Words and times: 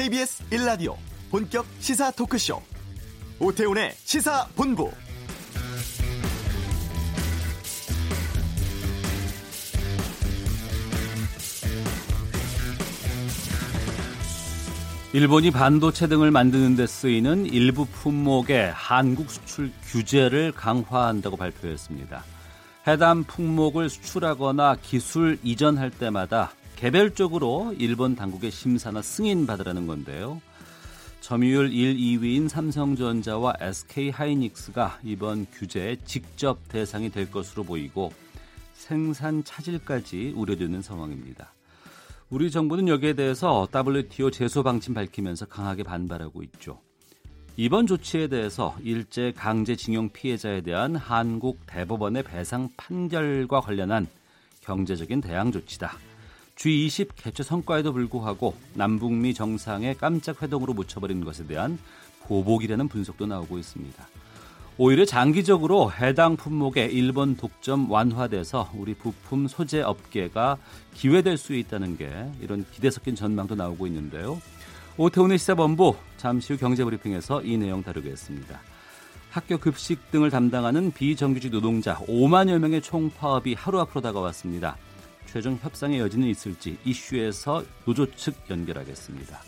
KBS 0.00 0.44
1라디오 0.48 0.96
본격 1.30 1.66
시사 1.78 2.10
토크쇼 2.12 2.62
오태훈의 3.38 3.92
시사본부 3.96 4.90
일본이 15.12 15.50
반도체 15.50 16.06
등을 16.06 16.30
만드는 16.30 16.76
데 16.76 16.86
쓰이는 16.86 17.44
일부 17.44 17.84
품목의 17.84 18.72
한국 18.72 19.30
수출 19.30 19.70
규제를 19.82 20.52
강화한다고 20.52 21.36
발표했습니다. 21.36 22.24
해당 22.86 23.24
품목을 23.24 23.90
수출하거나 23.90 24.76
기술 24.80 25.38
이전할 25.42 25.90
때마다 25.90 26.52
개별적으로 26.80 27.74
일본 27.78 28.16
당국의 28.16 28.50
심사나 28.50 29.02
승인 29.02 29.46
받으라는 29.46 29.86
건데요. 29.86 30.40
점유율 31.20 31.74
1, 31.74 31.94
2위인 31.94 32.48
삼성전자와 32.48 33.52
SK하이닉스가 33.60 35.00
이번 35.04 35.44
규제의 35.52 35.98
직접 36.06 36.66
대상이 36.68 37.10
될 37.10 37.30
것으로 37.30 37.64
보이고 37.64 38.14
생산 38.72 39.44
차질까지 39.44 40.32
우려되는 40.34 40.80
상황입니다. 40.80 41.52
우리 42.30 42.50
정부는 42.50 42.88
여기에 42.88 43.12
대해서 43.12 43.68
WTO 43.74 44.30
제소 44.30 44.62
방침 44.62 44.94
밝히면서 44.94 45.44
강하게 45.44 45.82
반발하고 45.82 46.42
있죠. 46.44 46.80
이번 47.58 47.86
조치에 47.86 48.28
대해서 48.28 48.74
일제 48.82 49.32
강제징용 49.36 50.08
피해자에 50.14 50.62
대한 50.62 50.96
한국 50.96 51.58
대법원의 51.66 52.22
배상 52.22 52.70
판결과 52.78 53.60
관련한 53.60 54.06
경제적인 54.62 55.20
대항 55.20 55.52
조치다. 55.52 56.09
G20 56.60 57.08
개최 57.16 57.42
성과에도 57.42 57.94
불구하고 57.94 58.54
남북미 58.74 59.32
정상의 59.32 59.96
깜짝 59.96 60.42
회동으로 60.42 60.74
묻혀버린 60.74 61.24
것에 61.24 61.46
대한 61.46 61.78
보복이라는 62.24 62.86
분석도 62.88 63.26
나오고 63.26 63.56
있습니다. 63.58 64.06
오히려 64.76 65.06
장기적으로 65.06 65.90
해당 65.90 66.36
품목의 66.36 66.92
일본 66.92 67.36
독점 67.36 67.90
완화돼서 67.90 68.70
우리 68.74 68.92
부품 68.92 69.48
소재 69.48 69.80
업계가 69.80 70.58
기회될 70.92 71.38
수 71.38 71.54
있다는 71.54 71.96
게 71.96 72.10
이런 72.42 72.66
기대 72.70 72.90
섞인 72.90 73.14
전망도 73.14 73.54
나오고 73.54 73.86
있는데요. 73.86 74.40
오태훈의 74.98 75.38
시사본부 75.38 75.96
잠시 76.18 76.52
후 76.52 76.58
경제브리핑에서 76.58 77.42
이 77.42 77.56
내용 77.56 77.82
다루겠습니다. 77.82 78.60
학교 79.30 79.56
급식 79.56 80.10
등을 80.10 80.28
담당하는 80.28 80.92
비정규직 80.92 81.52
노동자 81.52 81.96
5만여 81.96 82.58
명의 82.58 82.82
총파업이 82.82 83.54
하루 83.54 83.80
앞으로 83.80 84.02
다가왔습니다. 84.02 84.76
최종 85.32 85.56
협상의 85.62 86.00
여지는 86.00 86.26
있을지 86.26 86.76
이슈에서 86.84 87.62
노조 87.84 88.10
측 88.16 88.34
연결하겠습니다. 88.50 89.40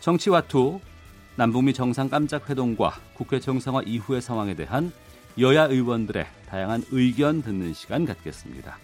정치와투 0.00 0.80
남북미 1.36 1.74
정상 1.74 2.08
깜짝 2.08 2.48
회동과 2.48 2.94
국회 3.12 3.38
정상화 3.38 3.82
이후의 3.82 4.22
상황에 4.22 4.54
대한 4.54 4.90
여야 5.38 5.64
의원들의 5.64 6.26
다양한 6.46 6.82
의견 6.90 7.42
듣는 7.42 7.74
시간 7.74 8.06
갖겠습니다. 8.06 8.78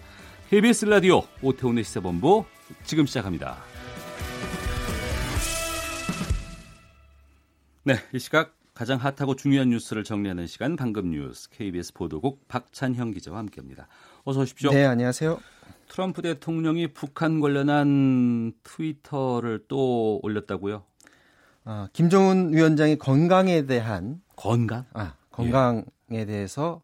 KBS 0.51 0.85
라디오 0.85 1.23
오태훈의 1.41 1.83
시사본부 1.83 2.45
지금 2.83 3.07
시작합니다. 3.07 3.57
네, 7.83 7.95
이 8.13 8.19
시각 8.19 8.53
가장 8.75 8.99
핫하고 8.99 9.35
중요한 9.35 9.69
뉴스를 9.69 10.03
정리하는 10.03 10.45
시간 10.45 10.75
방금 10.75 11.09
뉴스 11.09 11.49
KBS 11.49 11.93
보도국 11.93 12.47
박찬형 12.47 13.11
기자와 13.11 13.39
함께합니다. 13.39 13.87
어서 14.25 14.41
오십시오. 14.41 14.69
네, 14.69 14.85
안녕하세요. 14.85 15.54
트럼프 15.87 16.21
대통령이 16.21 16.93
북한 16.93 17.39
관련한 17.39 18.53
트위터를 18.63 19.65
또 19.67 20.19
올렸다고요? 20.23 20.83
아, 21.65 21.87
김정은 21.93 22.53
위원장이 22.53 22.97
건강에 22.97 23.65
대한 23.65 24.21
건강? 24.35 24.85
아, 24.93 25.13
건강에 25.31 25.83
예. 26.11 26.25
대해서 26.25 26.81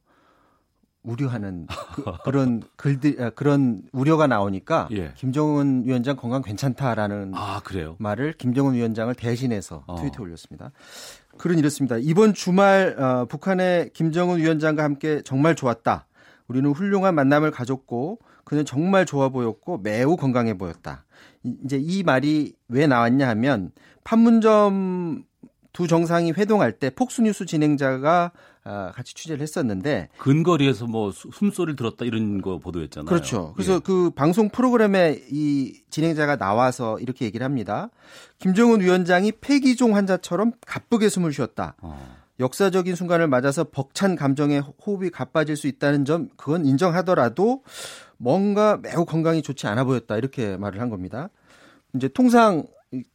우려하는 1.03 1.67
그, 1.95 2.03
런 2.29 2.61
글들 2.75 3.21
아, 3.21 3.29
그런 3.31 3.83
우려가 3.91 4.27
나오니까 4.27 4.89
예. 4.91 5.13
김정은 5.15 5.85
위원장 5.85 6.15
건강 6.15 6.41
괜찮다라는 6.41 7.33
아, 7.35 7.61
말을 7.97 8.33
김정은 8.33 8.73
위원장을 8.73 9.13
대신해서 9.15 9.83
어. 9.87 9.95
트위터에 9.95 10.23
올렸습니다. 10.23 10.71
글은 11.37 11.57
이렇습니다. 11.57 11.97
이번 11.99 12.33
주말 12.33 12.99
어, 12.99 13.25
북한의 13.25 13.91
김정은 13.93 14.37
위원장과 14.37 14.83
함께 14.83 15.21
정말 15.23 15.55
좋았다. 15.55 16.07
우리는 16.47 16.69
훌륭한 16.71 17.15
만남을 17.15 17.51
가졌고 17.51 18.19
그는 18.43 18.65
정말 18.65 19.05
좋아 19.05 19.29
보였고 19.29 19.77
매우 19.79 20.15
건강해 20.17 20.57
보였다. 20.57 21.05
이제 21.65 21.77
이 21.81 22.03
말이 22.03 22.53
왜 22.67 22.87
나왔냐 22.87 23.27
하면 23.29 23.71
판문점 24.03 25.23
두 25.73 25.87
정상이 25.87 26.33
회동할 26.33 26.73
때 26.73 26.89
폭스뉴스 26.89 27.45
진행자가 27.45 28.31
아, 28.63 28.91
같이 28.93 29.15
취재를 29.15 29.41
했었는데 29.41 30.09
근거리에서 30.17 30.85
뭐 30.85 31.11
숨소리를 31.11 31.75
들었다 31.75 32.05
이런 32.05 32.41
거 32.41 32.59
보도했잖아요. 32.59 33.07
그렇죠. 33.07 33.53
그래서 33.55 33.75
예. 33.75 33.79
그 33.83 34.11
방송 34.11 34.49
프로그램에 34.49 35.19
이 35.31 35.81
진행자가 35.89 36.35
나와서 36.35 36.99
이렇게 36.99 37.25
얘기를 37.25 37.43
합니다. 37.43 37.89
김정은 38.37 38.81
위원장이 38.81 39.31
폐기종 39.41 39.95
환자처럼 39.95 40.51
가쁘게 40.65 41.09
숨을 41.09 41.33
쉬었다. 41.33 41.75
어. 41.81 42.21
역사적인 42.39 42.95
순간을 42.95 43.27
맞아서 43.27 43.63
벅찬 43.63 44.15
감정에 44.15 44.59
호흡이 44.59 45.09
가빠질 45.09 45.55
수 45.55 45.67
있다는 45.67 46.05
점 46.05 46.29
그건 46.37 46.65
인정하더라도 46.65 47.63
뭔가 48.21 48.77
매우 48.77 49.03
건강이 49.05 49.41
좋지 49.41 49.65
않아 49.67 49.83
보였다 49.83 50.15
이렇게 50.15 50.55
말을 50.57 50.79
한 50.79 50.89
겁니다. 50.89 51.29
이제 51.95 52.07
통상 52.07 52.63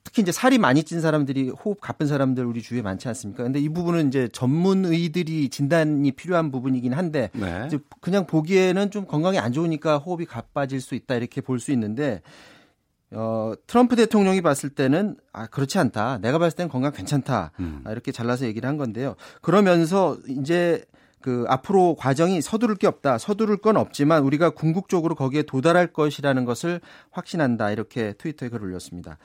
특히 0.03 0.23
이제 0.23 0.33
살이 0.33 0.59
많이 0.59 0.83
찐 0.83 1.01
사람들이 1.01 1.51
호흡 1.51 1.81
가쁜 1.81 2.07
사람들 2.07 2.45
우리 2.45 2.63
주위에 2.63 2.83
많지 2.83 3.07
않습니까? 3.09 3.43
근데 3.45 3.61
이 3.61 3.69
부분은 3.69 4.09
이제 4.09 4.29
전문의들이 4.33 5.51
진단이 5.51 6.11
필요한 6.13 6.51
부분이긴 6.51 6.93
한데 6.95 7.31
네. 7.35 7.65
이제 7.67 7.79
그냥 8.01 8.27
보기에는 8.27 8.91
좀 8.91 9.07
건강이 9.07 9.39
안 9.39 9.53
좋으니까 9.53 9.99
호흡이 9.99 10.25
가빠질 10.27 10.81
수 10.81 10.95
있다 10.95 11.15
이렇게 11.15 11.41
볼 11.41 11.61
수 11.61 11.73
있는데 11.73 12.23
어, 13.13 13.53
트럼프 13.69 13.95
대통령이 13.97 14.41
봤을 14.41 14.71
때는 14.71 15.17
아 15.33 15.47
그렇지 15.47 15.79
않다. 15.79 16.19
내가 16.19 16.39
봤을 16.39 16.57
땐 16.57 16.69
건강 16.69 16.91
괜찮다. 16.93 17.53
음. 17.61 17.83
아, 17.85 17.93
이렇게 17.93 18.11
잘라서 18.11 18.47
얘기를 18.47 18.69
한 18.69 18.77
건데요. 18.79 19.15
그러면서 19.43 20.17
이제 20.29 20.85
그 21.21 21.45
앞으로 21.49 21.97
과정이 21.97 22.41
서두를 22.41 22.77
게 22.77 22.87
없다. 22.87 23.19
서두를 23.19 23.57
건 23.57 23.77
없지만 23.77 24.23
우리가 24.23 24.51
궁극적으로 24.51 25.15
거기에 25.15 25.43
도달할 25.43 25.89
것이라는 25.89 26.45
것을 26.45 26.81
확신한다. 27.11 27.71
이렇게 27.71 28.13
트위터에 28.19 28.49
글을 28.49 28.67
올렸습니다. 28.69 29.19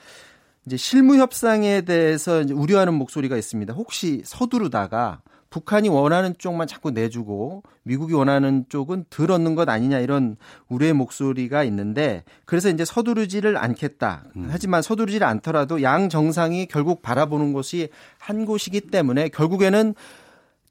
이제 0.66 0.78
실무 0.78 1.18
협상에 1.18 1.82
대해서 1.82 2.44
우려하는 2.52 2.94
목소리가 2.94 3.36
있습니다. 3.38 3.74
혹시 3.74 4.22
서두르다가 4.26 5.22
북한이 5.52 5.90
원하는 5.90 6.34
쪽만 6.38 6.66
자꾸 6.66 6.92
내주고 6.92 7.62
미국이 7.84 8.14
원하는 8.14 8.66
쪽은 8.70 9.06
덜 9.10 9.32
얻는 9.32 9.56
것 9.56 9.68
아니냐 9.68 10.00
이런 10.00 10.38
우려의 10.70 10.94
목소리가 10.94 11.64
있는데 11.66 12.24
그래서 12.46 12.70
이제 12.70 12.86
서두르지를 12.86 13.58
않겠다. 13.58 14.24
음. 14.38 14.48
하지만 14.50 14.82
서두르지를 14.82 15.28
않더라도 15.28 15.82
양 15.84 16.08
정상이 16.08 16.68
결국 16.68 17.02
바라보는 17.02 17.52
곳이 17.52 17.90
한 18.18 18.46
곳이기 18.46 18.82
때문에 18.82 19.28
결국에는 19.28 19.94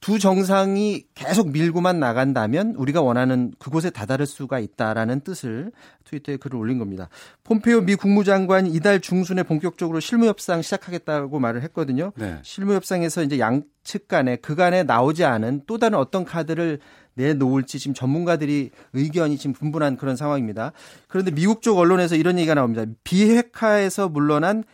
두 0.01 0.19
정상이 0.19 1.05
계속 1.15 1.51
밀고만 1.51 2.01
나간다면 2.01 2.75
우리가 2.77 3.03
원하는 3.03 3.53
그곳에 3.59 3.91
다다를 3.91 4.25
수가 4.25 4.59
있다라는 4.59 5.21
뜻을 5.21 5.73
트위터에 6.05 6.39
글을 6.39 6.59
올린 6.59 6.79
겁니다. 6.79 7.11
폼페이오 7.45 7.83
미 7.83 7.97
국무장관이 7.97 8.71
이달 8.71 9.01
중순에 9.01 9.43
본격적으로 9.43 10.01
실무 10.01 10.27
협상 10.27 10.63
시작하겠다고 10.63 11.39
말을 11.39 11.63
했거든요. 11.65 12.13
네. 12.17 12.39
실무 12.43 12.73
협상에서 12.75 13.23
이제 13.23 13.39
양측 13.39 14.09
간에 14.09 14.37
그간에 14.37 14.85
나오지 14.85 15.25
않은 15.25 15.63
또 15.67 15.77
다른 15.77 15.99
어떤 15.99 16.25
카드를 16.25 16.81
내놓을지 17.15 17.79
지금 17.79 17.93
전문가들이 17.93 18.71
의견이 18.95 19.37
지금 19.37 19.53
분분한 19.53 19.99
그런 19.99 20.17
상황입니다. 20.17 20.73
그런데 21.09 21.31
미국 21.31 21.61
쪽 21.61 21.77
언론에서 21.77 22.17
이런 22.17 22.39
얘기가 22.39 22.55
나옵니다. 22.55 22.85
비핵화에서 23.05 24.09
물러난 24.09 24.59
핵 24.61 24.65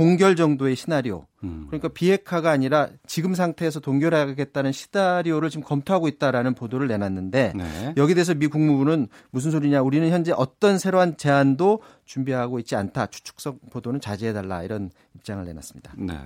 동결 0.00 0.34
정도의 0.34 0.76
시나리오. 0.76 1.26
음. 1.44 1.66
그러니까 1.66 1.88
비핵화가 1.88 2.50
아니라 2.50 2.88
지금 3.06 3.34
상태에서 3.34 3.80
동결하겠다는 3.80 4.72
시나리오를 4.72 5.50
지금 5.50 5.62
검토하고 5.62 6.08
있다라는 6.08 6.54
보도를 6.54 6.88
내놨는데 6.88 7.52
네. 7.54 7.94
여기 7.98 8.14
대해서 8.14 8.32
미 8.32 8.46
국무부는 8.46 9.08
무슨 9.30 9.50
소리냐? 9.50 9.82
우리는 9.82 10.08
현재 10.08 10.32
어떤 10.34 10.78
새로운 10.78 11.18
제안도 11.18 11.82
준비하고 12.06 12.58
있지 12.60 12.76
않다. 12.76 13.08
추측성 13.08 13.58
보도는 13.70 14.00
자제해달라 14.00 14.62
이런 14.62 14.90
입장을 15.16 15.44
내놨습니다. 15.44 15.92
네. 15.98 16.18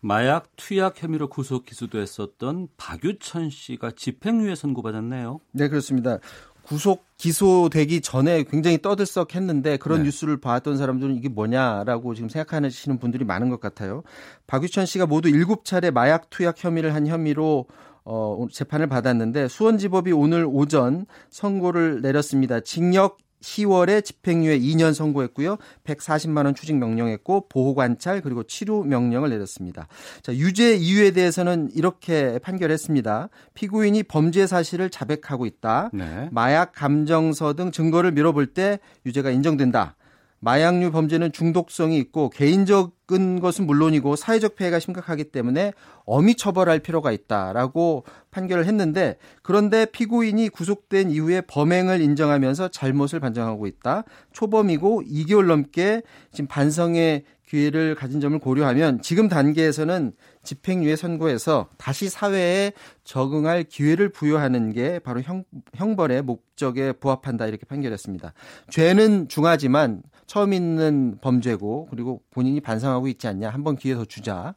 마약 0.00 0.48
투약 0.56 1.02
혐의로 1.02 1.28
구속 1.28 1.66
기소됐었던 1.66 2.68
박유천 2.76 3.50
씨가 3.50 3.90
집행유예 3.90 4.54
선고받았네요. 4.54 5.40
네, 5.52 5.68
그렇습니다. 5.68 6.18
구속 6.68 7.06
기소되기 7.16 8.02
전에 8.02 8.44
굉장히 8.44 8.82
떠들썩했는데 8.82 9.78
그런 9.78 10.00
네. 10.00 10.04
뉴스를 10.04 10.38
봤던 10.38 10.76
사람들은 10.76 11.16
이게 11.16 11.30
뭐냐라고 11.30 12.14
지금 12.14 12.28
생각하시는 12.28 12.98
분들이 12.98 13.24
많은 13.24 13.48
것 13.48 13.58
같아요. 13.58 14.02
박유천 14.46 14.84
씨가 14.84 15.06
모두 15.06 15.30
7차례 15.30 15.90
마약 15.90 16.28
투약 16.28 16.62
혐의를 16.62 16.94
한 16.94 17.06
혐의로 17.06 17.66
어, 18.04 18.46
재판을 18.52 18.86
받았는데 18.86 19.48
수원지법이 19.48 20.12
오늘 20.12 20.46
오전 20.46 21.06
선고를 21.30 22.02
내렸습니다. 22.02 22.60
징역 22.60 23.16
10월에 23.42 24.04
집행유예 24.04 24.58
2년 24.58 24.94
선고했고요. 24.94 25.56
140만 25.84 26.44
원 26.44 26.54
추징 26.54 26.78
명령했고 26.78 27.48
보호 27.48 27.74
관찰 27.74 28.20
그리고 28.20 28.42
치료 28.42 28.82
명령을 28.82 29.30
내렸습니다. 29.30 29.86
자, 30.22 30.34
유죄 30.34 30.74
이유에 30.74 31.12
대해서는 31.12 31.70
이렇게 31.74 32.38
판결했습니다. 32.40 33.28
피고인이 33.54 34.02
범죄 34.04 34.46
사실을 34.46 34.90
자백하고 34.90 35.46
있다. 35.46 35.90
네. 35.92 36.28
마약 36.32 36.72
감정서 36.72 37.54
등 37.54 37.70
증거를 37.70 38.12
밀어볼 38.12 38.46
때 38.48 38.78
유죄가 39.06 39.30
인정된다. 39.30 39.96
마약류 40.40 40.92
범죄는 40.92 41.32
중독성이 41.32 41.98
있고 41.98 42.30
개인적인 42.30 43.40
것은 43.40 43.66
물론이고 43.66 44.16
사회적 44.16 44.54
폐해가 44.54 44.78
심각하기 44.78 45.24
때문에 45.24 45.72
엄히 46.04 46.36
처벌할 46.36 46.78
필요가 46.78 47.10
있다라고 47.10 48.04
판결을 48.30 48.66
했는데 48.66 49.16
그런데 49.42 49.84
피고인이 49.86 50.48
구속된 50.50 51.10
이후에 51.10 51.40
범행을 51.42 52.00
인정하면서 52.00 52.68
잘못을 52.68 53.20
반성하고 53.20 53.66
있다. 53.66 54.04
초범이고 54.32 55.02
2개월 55.02 55.46
넘게 55.46 56.02
지금 56.32 56.46
반성의 56.46 57.24
기회를 57.48 57.94
가진 57.94 58.20
점을 58.20 58.38
고려하면 58.38 59.00
지금 59.00 59.28
단계에서는 59.28 60.12
집행유예 60.42 60.96
선고에서 60.96 61.68
다시 61.78 62.10
사회에 62.10 62.72
적응할 63.04 63.64
기회를 63.64 64.10
부여하는 64.10 64.72
게 64.72 64.98
바로 64.98 65.22
형, 65.22 65.44
형벌의 65.74 66.22
목적에 66.22 66.92
부합한다 66.92 67.46
이렇게 67.46 67.64
판결했습니다. 67.64 68.34
죄는 68.70 69.28
중하지만 69.28 70.02
처음 70.28 70.52
있는 70.52 71.18
범죄고 71.20 71.88
그리고 71.90 72.22
본인이 72.30 72.60
반성하고 72.60 73.08
있지 73.08 73.26
않냐 73.26 73.48
한 73.50 73.64
번 73.64 73.74
기회 73.76 73.94
더 73.96 74.04
주자 74.04 74.54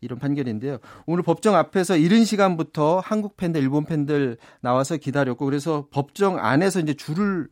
이런 0.00 0.18
판결인데요. 0.20 0.78
오늘 1.06 1.24
법정 1.24 1.56
앞에서 1.56 1.96
이른 1.96 2.24
시간부터 2.24 3.00
한국 3.00 3.36
팬들, 3.36 3.60
일본 3.60 3.84
팬들 3.84 4.36
나와서 4.60 4.96
기다렸고 4.96 5.44
그래서 5.44 5.88
법정 5.90 6.38
안에서 6.38 6.78
이제 6.78 6.94
줄을 6.94 7.48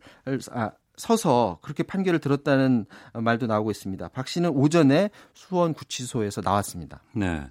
아, 0.53 0.71
서서 0.97 1.59
그렇게 1.63 1.83
판결을 1.83 2.21
들었다는 2.21 2.85
말도 3.15 3.47
나오고 3.47 3.71
있습니다. 3.71 4.09
박 4.09 4.29
씨는 4.29 4.51
오전에 4.51 5.11
수원 5.35 5.73
구치소에서 5.75 6.43
나왔습니다. 6.43 7.03
네. 7.17 7.43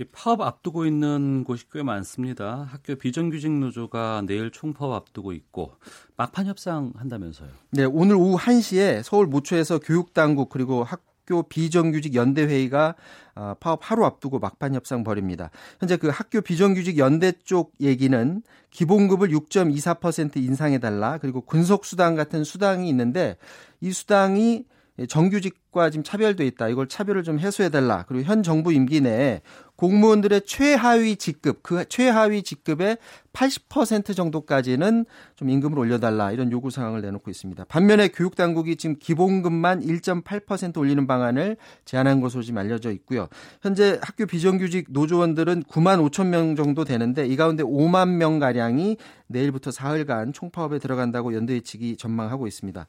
이 0.00 0.04
파업 0.04 0.40
앞두고 0.40 0.86
있는 0.86 1.42
곳이 1.42 1.64
꽤 1.72 1.82
많습니다. 1.82 2.68
학교 2.70 2.94
비정규직 2.94 3.50
노조가 3.50 4.22
내일 4.26 4.52
총파업 4.52 4.92
앞두고 4.92 5.32
있고 5.32 5.74
막판 6.16 6.46
협상 6.46 6.92
한다면서요. 6.96 7.48
네, 7.72 7.84
오늘 7.84 8.14
오후 8.14 8.38
1시에 8.38 9.02
서울 9.02 9.26
모초에서 9.26 9.80
교육당국 9.80 10.50
그리고 10.50 10.84
학교 10.84 11.42
비정규직 11.42 12.14
연대 12.14 12.46
회의가 12.46 12.94
어, 13.34 13.54
파업 13.58 13.80
하루 13.82 14.04
앞두고 14.04 14.38
막판 14.38 14.74
협상 14.74 15.02
벌입니다. 15.02 15.50
현재 15.80 15.96
그 15.96 16.08
학교 16.08 16.42
비정규직 16.42 16.96
연대 16.98 17.32
쪽 17.32 17.72
얘기는 17.80 18.42
기본급을 18.70 19.30
6.24% 19.30 20.36
인상해 20.36 20.78
달라 20.78 21.18
그리고 21.18 21.40
군속 21.40 21.84
수당 21.84 22.14
같은 22.14 22.44
수당이 22.44 22.88
있는데 22.88 23.36
이 23.80 23.90
수당이 23.90 24.64
정규직과 25.06 25.90
지금 25.90 26.02
차별돼 26.02 26.46
있다. 26.46 26.68
이걸 26.68 26.88
차별을 26.88 27.22
좀 27.22 27.38
해소해 27.38 27.68
달라. 27.68 28.04
그리고 28.08 28.24
현 28.24 28.42
정부 28.42 28.72
임기 28.72 29.00
내에 29.00 29.42
공무원들의 29.76 30.42
최하위 30.44 31.14
직급, 31.14 31.62
그 31.62 31.84
최하위 31.88 32.42
직급의 32.42 32.98
80% 33.32 34.16
정도까지는 34.16 35.04
좀 35.36 35.50
임금을 35.50 35.78
올려달라 35.78 36.32
이런 36.32 36.50
요구 36.50 36.70
사항을 36.70 37.00
내놓고 37.00 37.30
있습니다. 37.30 37.64
반면에 37.66 38.08
교육당국이 38.08 38.74
지금 38.74 38.96
기본급만 38.98 39.80
1.8% 39.80 40.76
올리는 40.78 41.06
방안을 41.06 41.56
제안한 41.84 42.20
것으로 42.20 42.42
지금 42.42 42.58
알려져 42.58 42.90
있고요. 42.90 43.28
현재 43.62 44.00
학교 44.02 44.26
비정규직 44.26 44.86
노조원들은 44.88 45.62
9만 45.64 46.10
5천 46.10 46.26
명 46.26 46.56
정도 46.56 46.82
되는데 46.82 47.24
이 47.24 47.36
가운데 47.36 47.62
5만 47.62 48.16
명 48.16 48.40
가량이 48.40 48.96
내일부터 49.28 49.70
사흘간 49.70 50.32
총파업에 50.32 50.80
들어간다고 50.80 51.34
연대회 51.34 51.60
측이 51.60 51.98
전망하고 51.98 52.48
있습니다. 52.48 52.84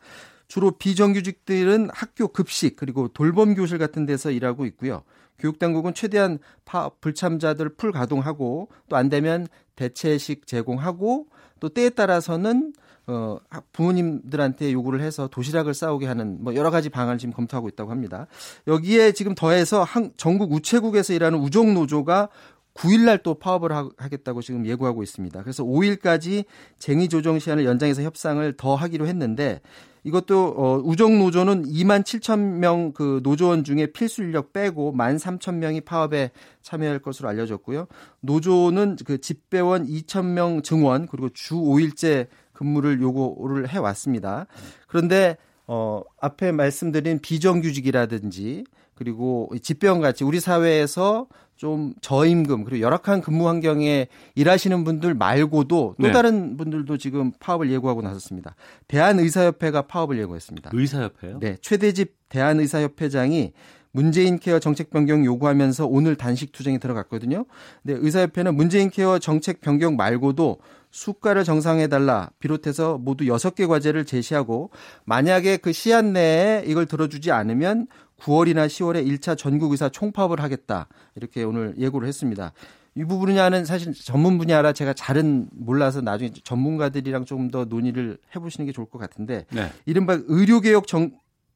주로 0.49 0.71
비정규직들은 0.71 1.91
학교 1.93 2.27
급식 2.27 2.75
그리고 2.75 3.07
돌봄 3.07 3.53
교실 3.55 3.77
같은 3.77 4.05
데서 4.05 4.31
일하고 4.31 4.65
있고요. 4.65 5.03
교육당국은 5.37 5.93
최대한 5.93 6.39
파 6.65 6.89
불참자들 6.99 7.69
풀 7.77 7.93
가동하고 7.93 8.67
또 8.89 8.97
안 8.97 9.07
되면 9.07 9.47
대체식 9.77 10.47
제공하고 10.47 11.27
또 11.61 11.69
때에 11.69 11.89
따라서는 11.91 12.73
어 13.07 13.37
부모님들한테 13.71 14.73
요구를 14.73 15.01
해서 15.01 15.27
도시락을 15.27 15.73
싸오게 15.73 16.05
하는 16.07 16.43
뭐 16.43 16.53
여러 16.55 16.69
가지 16.71 16.89
방안을 16.89 17.19
지금 17.19 17.33
검토하고 17.33 17.69
있다고 17.69 17.91
합니다. 17.91 18.27
여기에 18.67 19.13
지금 19.13 19.35
더해서 19.35 19.83
한 19.83 20.11
전국 20.17 20.51
우체국에서 20.51 21.13
일하는 21.13 21.39
우정 21.39 21.73
노조가 21.73 22.29
9일날 22.73 23.23
또 23.23 23.33
파업을 23.35 23.71
하겠다고 23.97 24.41
지금 24.41 24.65
예고하고 24.65 25.03
있습니다. 25.03 25.41
그래서 25.43 25.63
5일까지 25.63 26.45
쟁의 26.77 27.09
조정 27.09 27.39
시한을 27.39 27.65
연장해서 27.65 28.03
협상을 28.03 28.53
더 28.57 28.75
하기로 28.75 29.07
했는데 29.07 29.59
이것도 30.03 30.53
어 30.57 30.81
우정 30.83 31.19
노조는 31.19 31.65
2만 31.65 32.03
7천 32.03 32.39
명 32.39 32.93
그 32.93 33.19
노조원 33.23 33.63
중에 33.63 33.87
필수 33.87 34.23
인력 34.23 34.53
빼고 34.53 34.93
1만 34.93 35.19
3천 35.19 35.55
명이 35.55 35.81
파업에 35.81 36.31
참여할 36.61 36.99
것으로 36.99 37.29
알려졌고요. 37.29 37.87
노조는 38.21 38.97
그 39.05 39.19
집배원 39.19 39.85
2천 39.85 40.25
명 40.25 40.61
증원 40.61 41.07
그리고 41.07 41.29
주 41.29 41.55
5일째 41.55 42.27
근무를 42.53 43.01
요구를 43.01 43.69
해 43.69 43.77
왔습니다. 43.77 44.47
그런데 44.87 45.37
어 45.67 46.01
앞에 46.19 46.51
말씀드린 46.51 47.19
비정규직이라든지 47.19 48.63
그리고 48.95 49.49
집배원 49.61 50.01
같이 50.01 50.23
우리 50.23 50.39
사회에서 50.39 51.27
좀 51.59 51.93
저임금 51.99 52.63
그리고 52.63 52.79
열악한 52.79 53.19
근무 53.19 53.49
환경에 53.49 54.07
일하시는 54.35 54.85
분들 54.85 55.13
말고도 55.13 55.95
또 55.99 56.07
네. 56.07 56.13
다른 56.13 56.55
분들도 56.55 56.97
지금 56.97 57.33
파업을 57.37 57.69
예고하고 57.69 58.01
나섰습니다. 58.01 58.55
대한의사협회가 58.87 59.81
파업을 59.81 60.17
예고했습니다. 60.19 60.71
의사협회요? 60.73 61.39
네, 61.39 61.57
최대집 61.61 62.15
대한의사협회장이 62.29 63.51
문재인 63.91 64.39
케어 64.39 64.59
정책 64.59 64.89
변경 64.89 65.25
요구하면서 65.25 65.85
오늘 65.85 66.15
단식 66.15 66.53
투쟁에 66.53 66.77
들어갔거든요. 66.77 67.43
근데 67.83 67.99
의사협회는 67.99 68.55
문재인 68.55 68.89
케어 68.89 69.19
정책 69.19 69.59
변경 69.59 69.97
말고도 69.97 70.59
수가를 70.91 71.43
정상해달라 71.43 72.29
비롯해서 72.39 72.97
모두 72.97 73.25
6개 73.25 73.67
과제를 73.67 74.05
제시하고 74.05 74.69
만약에 75.03 75.57
그 75.57 75.73
시한 75.73 76.13
내에 76.13 76.63
이걸 76.65 76.85
들어주지 76.85 77.31
않으면 77.31 77.87
9월이나 78.19 78.67
10월에 78.67 79.05
1차 79.07 79.37
전국의사 79.37 79.89
총파업을 79.89 80.41
하겠다. 80.41 80.87
이렇게 81.15 81.43
오늘 81.43 81.73
예고를 81.77 82.07
했습니다. 82.07 82.53
이 82.95 83.03
부분이냐는 83.05 83.65
사실 83.65 83.93
전문 83.93 84.37
분야라 84.37 84.73
제가 84.73 84.93
잘은 84.93 85.49
몰라서 85.51 86.01
나중에 86.01 86.31
전문가들이랑 86.43 87.25
조금 87.25 87.49
더 87.49 87.65
논의를 87.65 88.17
해보시는 88.35 88.65
게 88.65 88.71
좋을 88.71 88.87
것 88.89 88.99
같은데 88.99 89.45
네. 89.51 89.71
이른바 89.85 90.17
의료개혁 90.27 90.87
정 90.87 91.11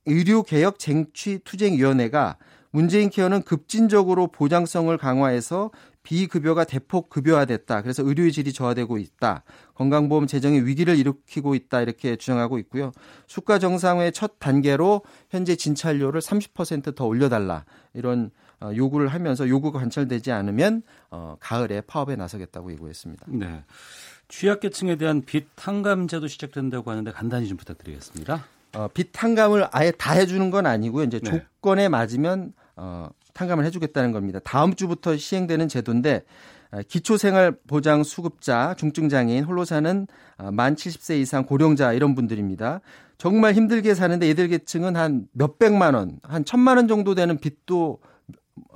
의료개혁 0.06 0.80
쟁취 0.80 1.40
투쟁위원회가 1.44 2.38
문재인 2.72 3.10
케어는 3.10 3.44
급진적으로 3.44 4.28
보장성을 4.28 4.96
강화해서 4.98 5.72
비급여가 6.04 6.66
대폭 6.66 7.10
급여화됐다. 7.10 7.82
그래서 7.82 8.04
의료의 8.04 8.32
질이 8.32 8.54
저하되고 8.54 8.98
있다. 8.98 9.44
건강보험 9.76 10.28
재정의 10.28 10.66
위기를 10.66 10.98
일으키고 10.98 11.56
있다. 11.56 11.82
이렇게 11.82 12.18
주장하고 12.18 12.60
있고요. 12.60 12.92
수가 13.28 13.58
정상화의 13.58 14.12
첫 14.12 14.38
단계로 14.40 15.02
현재 15.30 15.56
진찰료를 15.56 16.22
30%더 16.22 17.06
올려달라. 17.06 17.66
이런 17.94 18.32
어, 18.62 18.72
요구를 18.76 19.08
하면서 19.08 19.48
요구가 19.48 19.80
관철되지 19.80 20.32
않으면 20.32 20.84
어, 21.10 21.38
가을에 21.40 21.82
파업에 21.82 22.16
나서겠다고 22.16 22.72
예고했습니다. 22.74 23.26
네. 23.30 23.64
취약계층에 24.28 24.96
대한 24.96 25.22
빚 25.22 25.48
탕감제도 25.56 26.28
시작된다고 26.28 26.92
하는데 26.92 27.12
간단히 27.12 27.48
좀 27.48 27.58
부탁드리겠습니다. 27.58 28.46
어, 28.76 28.88
빚 28.94 29.10
탕감을 29.12 29.68
아예 29.72 29.92
다 29.92 30.14
해주는 30.14 30.50
건 30.50 30.66
아니고요. 30.66 31.06
이제 31.06 31.20
네. 31.20 31.30
조건에 31.30 31.90
맞으면 31.90 32.54
어, 32.76 33.10
탕감을 33.34 33.66
해주겠다는 33.66 34.12
겁니다. 34.12 34.40
다음 34.44 34.76
주부터 34.76 35.18
시행되는 35.18 35.68
제도인데 35.68 36.24
아, 36.72 36.82
기초생활보장 36.82 38.04
수급자, 38.04 38.74
중증장애인, 38.78 39.44
홀로 39.44 39.64
사는 39.64 40.08
아, 40.38 40.52
만 40.52 40.76
70세 40.76 41.20
이상 41.20 41.46
고령자 41.46 41.94
이런 41.94 42.16
분들입니다. 42.16 42.82
정말 43.18 43.54
힘들게 43.54 43.94
사는데 43.94 44.28
이들 44.30 44.48
계층은 44.48 44.96
한 44.96 45.28
몇백만 45.34 45.94
원, 45.94 46.20
한 46.24 46.44
천만 46.46 46.78
원 46.78 46.88
정도 46.88 47.14
되는 47.16 47.38
빚도 47.38 48.00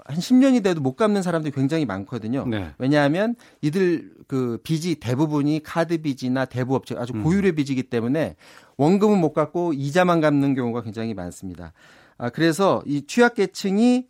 한 0.06 0.18
10년이 0.18 0.64
돼도 0.64 0.80
못 0.80 0.96
갚는 0.96 1.22
사람들이 1.22 1.54
굉장히 1.54 1.86
많거든요. 1.86 2.46
네. 2.48 2.72
왜냐하면 2.78 3.36
이들 3.62 4.14
그 4.28 4.60
빚이 4.64 4.96
대부분이 5.00 5.62
카드 5.64 5.98
빚이나 6.02 6.46
대부업체 6.46 6.96
아주 6.98 7.14
음. 7.14 7.24
고율의 7.24 7.54
빚이기 7.54 7.84
때문에 7.84 8.36
원금은 8.78 9.20
못 9.20 9.34
갚고 9.34 9.74
이자만 9.74 10.22
갚는 10.22 10.54
경우가 10.54 10.84
굉장히 10.84 11.14
많습니다. 11.14 11.74
아, 12.18 12.30
그래서 12.30 12.84
이 12.86 13.06
취약계층이 13.06 14.08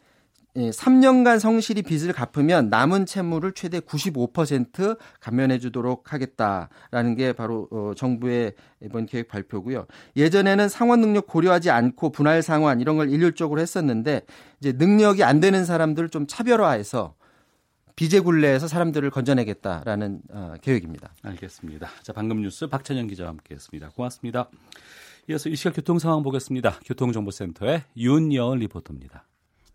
3년간 0.58 1.36
예, 1.36 1.40
성실히 1.40 1.84
빚을 1.84 2.14
갚으면 2.14 2.70
남은 2.70 3.06
채무를 3.06 3.52
최대 3.54 3.80
95% 3.80 4.98
감면해 5.20 5.60
주도록 5.60 6.12
하겠다라는 6.12 7.16
게 7.16 7.34
바로 7.34 7.68
어, 7.72 7.94
정부의 7.96 8.54
이번 8.82 9.06
계획 9.06 9.28
발표고요. 9.28 9.86
예전에는 10.16 10.68
상환 10.68 11.02
능력 11.02 11.28
고려하지 11.28 11.70
않고 11.70 12.12
분할 12.12 12.42
상환 12.42 12.82
이런 12.82 12.98
걸 12.98 13.10
일률적으로 13.10 13.62
했었는데 13.62 14.22
이제 14.60 14.74
능력이 14.74 15.24
안 15.24 15.40
되는 15.40 15.64
사람들을 15.64 16.10
좀 16.10 16.26
차별화해서 16.28 17.16
비제 17.96 18.20
굴레에서 18.20 18.68
사람들을 18.68 19.10
건져내겠다라는 19.10 20.22
어, 20.32 20.54
계획입니다. 20.62 21.14
알겠습니다. 21.24 21.88
자, 22.04 22.14
방금 22.14 22.42
뉴스 22.42 22.68
박찬영 22.68 23.08
기자와 23.08 23.30
함께했습니다. 23.30 23.90
고맙습니다. 23.90 24.50
이어서 25.30 25.50
이 25.50 25.56
시각 25.56 25.76
교통 25.76 26.00
상황 26.00 26.24
보겠습니다. 26.24 26.80
교통정보센터의 26.86 27.84
윤여은 27.98 28.60
리포터입니다. 28.60 29.26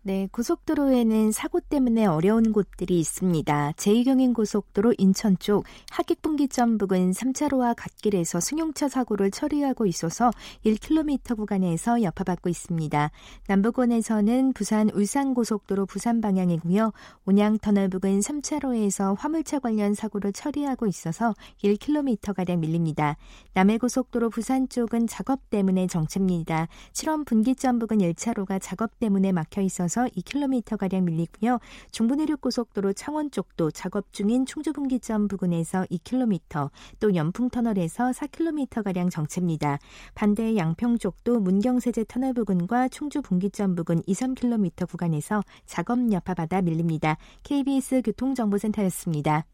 네, 0.05 0.27
고속도로에는 0.33 1.31
사고 1.31 1.61
때문에 1.61 2.05
어려운 2.05 2.51
곳들이 2.51 2.99
있습니다. 2.99 3.71
제2경인 3.77 4.33
고속도로 4.33 4.95
인천 4.97 5.37
쪽 5.39 5.63
하객분기점 5.91 6.77
부근 6.77 7.11
3차로와 7.11 7.73
갓길에서 7.77 8.41
승용차 8.41 8.89
사고를 8.89 9.31
처리하고 9.31 9.85
있어서 9.85 10.29
1km 10.65 11.37
구간에서 11.37 12.01
여파받고 12.01 12.49
있습니다. 12.49 13.11
남부권에서는 13.47 14.51
부산 14.51 14.89
울산 14.89 15.33
고속도로 15.33 15.85
부산 15.85 16.19
방향이고요. 16.19 16.91
온양 17.25 17.59
터널 17.59 17.87
부근 17.87 18.19
3차로에서 18.19 19.15
화물차 19.17 19.59
관련 19.59 19.93
사고를 19.93 20.33
처리하고 20.33 20.85
있어서 20.85 21.33
1km가량 21.63 22.59
밀립니다. 22.59 23.15
남해 23.53 23.77
고속도로 23.77 24.31
부산 24.31 24.67
쪽은 24.67 25.07
작업 25.07 25.49
때문에 25.49 25.87
정체입니다. 25.87 26.67
7원 26.91 27.25
분기점 27.25 27.79
부근 27.79 27.99
1차로가 27.99 28.59
작업 28.61 28.99
때문에 28.99 29.31
막혀 29.31 29.61
있어서 29.61 29.92
있어서 29.93 30.05
2km가량 30.07 31.03
밀리고요. 31.03 31.59
중부내륙고속도로 31.91 32.93
창원 32.93 33.29
쪽도 33.29 33.71
작업 33.71 34.11
중인 34.11 34.45
충주분기점 34.45 35.27
부근에서 35.27 35.85
2km, 35.91 36.71
또 36.99 37.15
연풍터널에서 37.15 38.11
4km가량 38.11 39.11
정체입니다. 39.11 39.77
반대 40.15 40.55
양평 40.55 40.97
쪽도 40.97 41.39
문경세제 41.39 42.05
터널 42.07 42.33
부근과 42.33 42.87
충주분기점 42.87 43.75
부근 43.75 44.01
2, 44.07 44.13
3km 44.13 44.89
구간에서 44.89 45.41
작업 45.65 46.11
여파받아 46.11 46.61
밀립니다. 46.63 47.17
KBS 47.43 48.01
교통정보센터였습니다. 48.01 49.45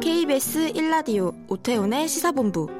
KBS 0.00 0.72
1라디오 0.72 1.34
오태훈의 1.50 2.08
시사본부 2.08 2.79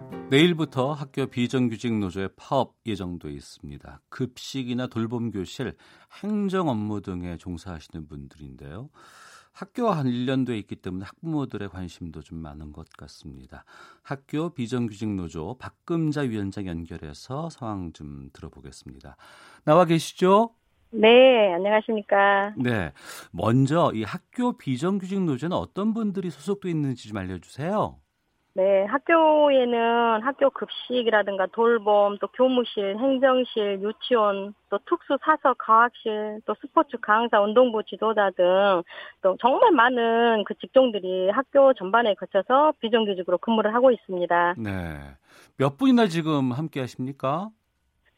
내일부터 0.31 0.93
학교 0.93 1.25
비정규직 1.25 1.91
노조의 1.99 2.29
파업 2.37 2.75
예정돼 2.85 3.29
있습니다. 3.31 4.01
급식이나 4.07 4.87
돌봄 4.87 5.29
교실, 5.29 5.75
행정 6.23 6.69
업무 6.69 7.01
등에 7.01 7.35
종사하시는 7.35 8.07
분들인데요. 8.07 8.89
학교와 9.51 9.95
관련돼 9.95 10.57
있기 10.59 10.77
때문에 10.77 11.03
학부모들의 11.03 11.67
관심도 11.67 12.21
좀 12.21 12.37
많은 12.37 12.71
것 12.71 12.87
같습니다. 12.97 13.65
학교 14.03 14.53
비정규직 14.53 15.09
노조 15.09 15.57
박금자 15.57 16.21
위원장 16.21 16.65
연결해서 16.65 17.49
상황 17.49 17.91
좀 17.91 18.29
들어보겠습니다. 18.31 19.17
나와 19.65 19.83
계시죠? 19.83 20.55
네, 20.91 21.53
안녕하십니까. 21.53 22.53
네. 22.55 22.93
먼저 23.33 23.91
이 23.93 24.03
학교 24.03 24.57
비정규직 24.57 25.23
노조는 25.23 25.57
어떤 25.57 25.93
분들이 25.93 26.29
소속돼 26.29 26.69
있는지 26.69 27.09
좀 27.09 27.17
알려주세요. 27.17 27.99
네, 28.53 28.83
학교에는 28.85 30.21
학교 30.23 30.49
급식이라든가 30.49 31.47
돌봄, 31.53 32.17
또 32.19 32.27
교무실, 32.27 32.97
행정실, 32.97 33.81
유치원, 33.81 34.53
또 34.69 34.77
특수 34.79 35.17
사서 35.23 35.55
과학실, 35.57 36.41
또 36.45 36.53
스포츠 36.61 36.97
강사, 36.99 37.39
운동부 37.41 37.83
지도자 37.83 38.29
등 38.31 38.81
또 39.21 39.37
정말 39.39 39.71
많은 39.71 40.43
그 40.45 40.53
직종들이 40.55 41.29
학교 41.29 41.73
전반에 41.73 42.15
거쳐서 42.15 42.73
비정규직으로 42.79 43.37
근무를 43.37 43.73
하고 43.73 43.91
있습니다. 43.91 44.55
네. 44.57 44.99
몇 45.57 45.77
분이나 45.77 46.07
지금 46.07 46.51
함께 46.51 46.79
하십니까? 46.79 47.49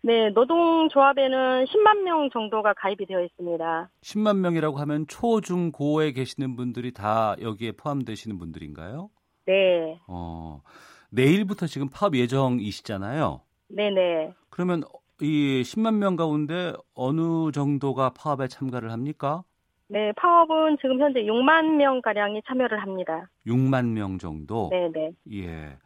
네, 0.02 0.30
노동조합에는 0.32 1.66
10만 1.66 2.04
명 2.04 2.30
정도가 2.30 2.74
가입이 2.74 3.06
되어 3.06 3.24
있습니다. 3.24 3.90
10만 4.02 4.38
명이라고 4.38 4.78
하면 4.78 5.06
초, 5.08 5.40
중, 5.40 5.72
고에 5.72 6.12
계시는 6.12 6.56
분들이 6.56 6.92
다 6.92 7.36
여기에 7.42 7.74
포함되시는 7.74 8.38
분들인가요? 8.38 9.10
네. 9.46 10.00
어, 10.08 10.62
내일부터 11.10 11.68
지금 11.68 11.90
파업 11.90 12.16
예정이시잖아요. 12.16 13.42
네네. 13.70 14.34
그러면 14.50 14.84
이 15.22 15.64
10만 15.64 16.00
명 16.00 16.16
가운데 16.16 16.74
어느 16.94 17.52
정도가 17.52 18.12
파업에 18.12 18.48
참가를 18.48 18.92
합니까? 18.92 19.44
네, 19.88 20.12
파업은 20.14 20.78
지금 20.82 21.00
현재 21.00 21.26
6만 21.26 21.78
명 21.78 22.02
가량이 22.02 22.42
참여를 22.48 22.82
합니다. 22.82 23.30
6만 23.46 23.94
명 23.94 24.18
정도. 24.18 24.70
네 24.72 24.90
네. 24.92 25.12
예. 25.34 25.78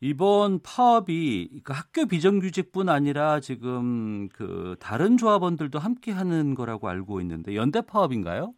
이번 0.00 0.60
파업이 0.62 1.60
그 1.62 1.72
학교 1.74 2.06
비정규직뿐 2.06 2.88
아니라 2.88 3.40
지금 3.40 4.28
그 4.30 4.74
다른 4.80 5.18
조합원들도 5.18 5.78
함께 5.78 6.10
하는 6.10 6.54
거라고 6.54 6.88
알고 6.88 7.20
있는데 7.20 7.54
연대 7.54 7.82
파업인가요? 7.82 8.54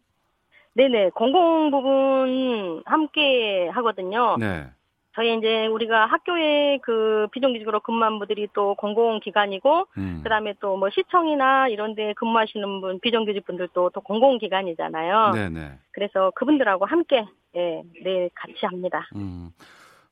네네, 0.75 1.11
공공 1.11 1.69
부분 1.71 2.81
함께 2.85 3.69
하거든요. 3.69 4.37
네. 4.39 4.67
저희 5.15 5.37
이제 5.37 5.67
우리가 5.67 6.07
학교에 6.07 6.79
그 6.81 7.27
비정규직으로 7.31 7.81
근무한 7.81 8.17
분들이 8.17 8.47
또 8.53 8.73
공공기관이고, 8.75 9.87
음. 9.97 10.21
그 10.23 10.29
다음에 10.29 10.55
또 10.59 10.75
뭐 10.75 10.89
시청이나 10.89 11.67
이런 11.67 11.93
데 11.93 12.13
근무하시는 12.13 12.81
분, 12.81 12.99
비정규직 12.99 13.45
분들도 13.45 13.91
또 13.91 14.01
공공기관이잖아요. 14.01 15.31
네네. 15.33 15.77
그래서 15.91 16.31
그분들하고 16.33 16.85
함께, 16.85 17.25
예, 17.55 17.83
네, 18.03 18.29
같이 18.33 18.65
합니다. 18.65 19.07
음. 19.15 19.51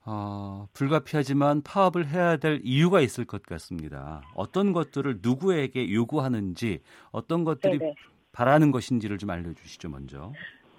어, 0.05 0.67
불가피하지만 0.73 1.61
파업을 1.63 2.07
해야 2.07 2.37
될 2.37 2.59
이유가 2.63 3.01
있을 3.01 3.25
것 3.25 3.41
같습니다. 3.43 4.21
어떤 4.35 4.71
것들을 4.71 5.19
누구에게 5.23 5.91
요구하는지, 5.91 6.81
어떤 7.11 7.43
것들이 7.43 7.79
네네. 7.79 7.95
바라는 8.33 8.71
것인지를 8.71 9.17
좀 9.17 9.29
알려주시죠, 9.29 9.89
먼저. 9.89 10.31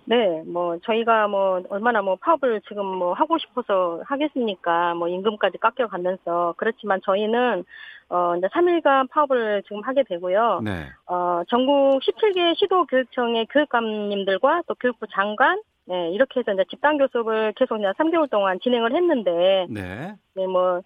네, 0.05 0.43
뭐 0.47 0.79
저희가 0.85 1.29
뭐 1.29 1.63
얼마나 1.69 2.03
뭐 2.03 2.17
파업을 2.17 2.61
지금 2.69 2.85
뭐 2.85 3.13
하고 3.13 3.39
싶어서 3.39 4.03
하겠습니까? 4.05 4.95
뭐 4.95 5.09
임금까지 5.09 5.59
깎여가면서 5.59 6.55
그렇지만 6.57 7.01
저희는 7.05 7.65
어 8.09 8.37
이제 8.37 8.49
3일간 8.49 9.09
파업을 9.11 9.63
지금 9.63 9.81
하게 9.83 10.03
되고요. 10.03 10.61
네. 10.65 10.87
어 11.07 11.43
전국 11.49 12.01
17개 12.01 12.57
시도 12.59 12.85
교육청의 12.87 13.47
교육감님들과 13.51 14.63
또 14.67 14.75
교육부 14.75 15.07
장관 15.15 15.63
네, 15.85 16.11
이렇게 16.11 16.41
해서 16.41 16.53
이제 16.53 16.65
집단 16.69 16.99
교섭을 16.99 17.55
계속 17.57 17.79
이제 17.79 17.87
3개월 17.99 18.29
동안 18.29 18.59
진행을 18.61 18.95
했는데 18.95 19.67
네. 19.71 20.15
네, 20.35 20.47
뭐 20.47 20.83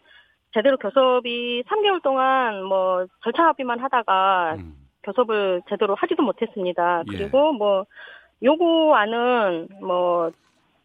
제대로 0.52 0.76
교섭이 0.76 1.62
3개월 1.64 2.02
동안 2.02 2.62
뭐 2.64 3.06
절차 3.24 3.44
합의만 3.44 3.78
하다가 3.78 4.56
음. 4.58 4.85
교섭을 5.06 5.62
제대로 5.68 5.94
하지도 5.94 6.22
못했습니다. 6.22 7.04
예. 7.12 7.16
그리고 7.16 7.52
뭐 7.52 7.86
요구안은 8.42 9.68
뭐 9.80 10.30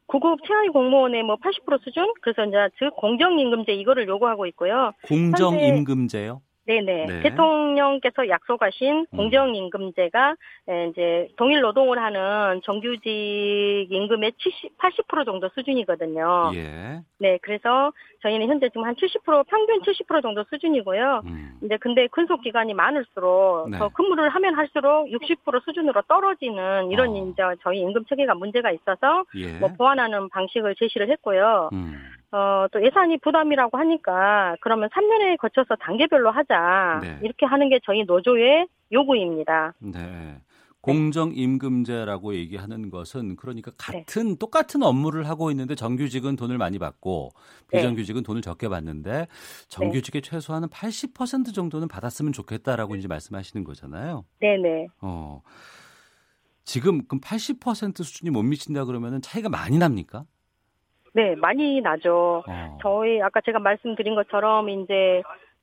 구급 0.06 0.40
최하위 0.46 0.70
공무원의 0.70 1.24
뭐 1.24 1.38
80% 1.38 1.84
수준 1.84 2.14
그래서 2.22 2.46
이제 2.46 2.58
즉 2.78 2.96
공정임금제 2.98 3.74
이거를 3.74 4.08
요구하고 4.08 4.46
있고요. 4.48 4.92
공정임금제요? 5.08 6.42
네네. 6.66 7.06
네. 7.06 7.22
대통령께서 7.22 8.30
약속하신 8.30 9.08
음. 9.12 9.18
공정임금제가 9.18 10.36
에, 10.70 10.88
이제 10.88 11.28
동일 11.36 11.62
노동을 11.62 11.98
하는 11.98 12.62
정규직 12.64 13.88
임금의 13.90 14.34
70, 14.38 14.78
80% 14.78 15.26
정도 15.26 15.50
수준이거든요. 15.56 16.52
예. 16.54 17.02
네, 17.18 17.40
그래서 17.42 17.92
저희는 18.22 18.48
현재 18.48 18.70
지금 18.70 18.84
한 18.84 18.96
70% 18.96 19.48
평균 19.48 19.82
70% 19.82 20.22
정도 20.22 20.44
수준이고요. 20.50 21.22
음. 21.26 21.60
이제 21.64 21.78
근데 21.78 22.08
근속 22.08 22.42
기간이 22.42 22.74
많을수록 22.74 23.70
네. 23.70 23.80
더 23.80 23.90
근무를 23.90 24.30
하면 24.30 24.56
할수록 24.56 25.08
60% 25.08 25.64
수준으로 25.64 26.04
떨어지는 26.04 26.92
이런 26.92 27.10
어. 27.10 27.16
이제 27.16 27.44
저희 27.64 27.80
임금 27.80 28.06
체계가 28.06 28.36
문제가 28.36 28.72
있어서 28.72 29.26
예. 29.36 29.54
뭐 29.54 29.70
보완하는 29.70 30.30
방식을 30.30 30.76
제시를 30.76 31.10
했고요. 31.10 31.70
음. 31.74 32.21
어, 32.32 32.68
또 32.72 32.84
예산이 32.84 33.18
부담이라고 33.20 33.78
하니까 33.78 34.56
그러면 34.62 34.90
3년에 34.90 35.38
거쳐서 35.38 35.76
단계별로 35.76 36.32
하자. 36.32 37.00
네. 37.02 37.20
이렇게 37.22 37.46
하는 37.46 37.70
게 37.70 37.80
저희 37.84 38.04
노조의 38.04 38.68
요구입니다. 38.92 39.74
네. 39.80 40.42
공정임금제라고 40.82 42.34
얘기하는 42.36 42.90
것은 42.90 43.36
그러니까 43.36 43.72
네. 43.72 44.04
같은 44.04 44.38
똑같은 44.38 44.82
업무를 44.82 45.30
하고 45.30 45.52
있는데 45.52 45.76
정규직은 45.76 46.36
돈을 46.36 46.58
많이 46.58 46.80
받고 46.80 47.30
네. 47.72 47.78
비정규직은 47.78 48.24
돈을 48.24 48.42
적게 48.42 48.68
받는데 48.68 49.28
정규직의 49.68 50.24
최소한 50.24 50.68
80% 50.68 51.54
정도는 51.54 51.88
받았으면 51.88 52.34
좋겠다라고 52.34 52.96
이제 52.96 53.08
말씀하시는 53.08 53.64
거잖아요. 53.64 54.26
네네. 54.40 54.88
어. 55.02 55.42
지금 56.64 57.06
그럼 57.06 57.22
80% 57.22 58.04
수준이 58.04 58.32
못 58.32 58.44
미친다 58.44 58.86
그러면은 58.86 59.22
차이가 59.22 59.50
많이 59.50 59.78
납니까? 59.78 60.26
네, 61.14 61.36
많이 61.36 61.82
나죠. 61.82 62.44
어. 62.48 62.78
저희 62.82 63.22
아까 63.22 63.42
제가 63.42 63.60
말씀드린 63.60 64.16
것처럼 64.16 64.70
이제 64.70 65.22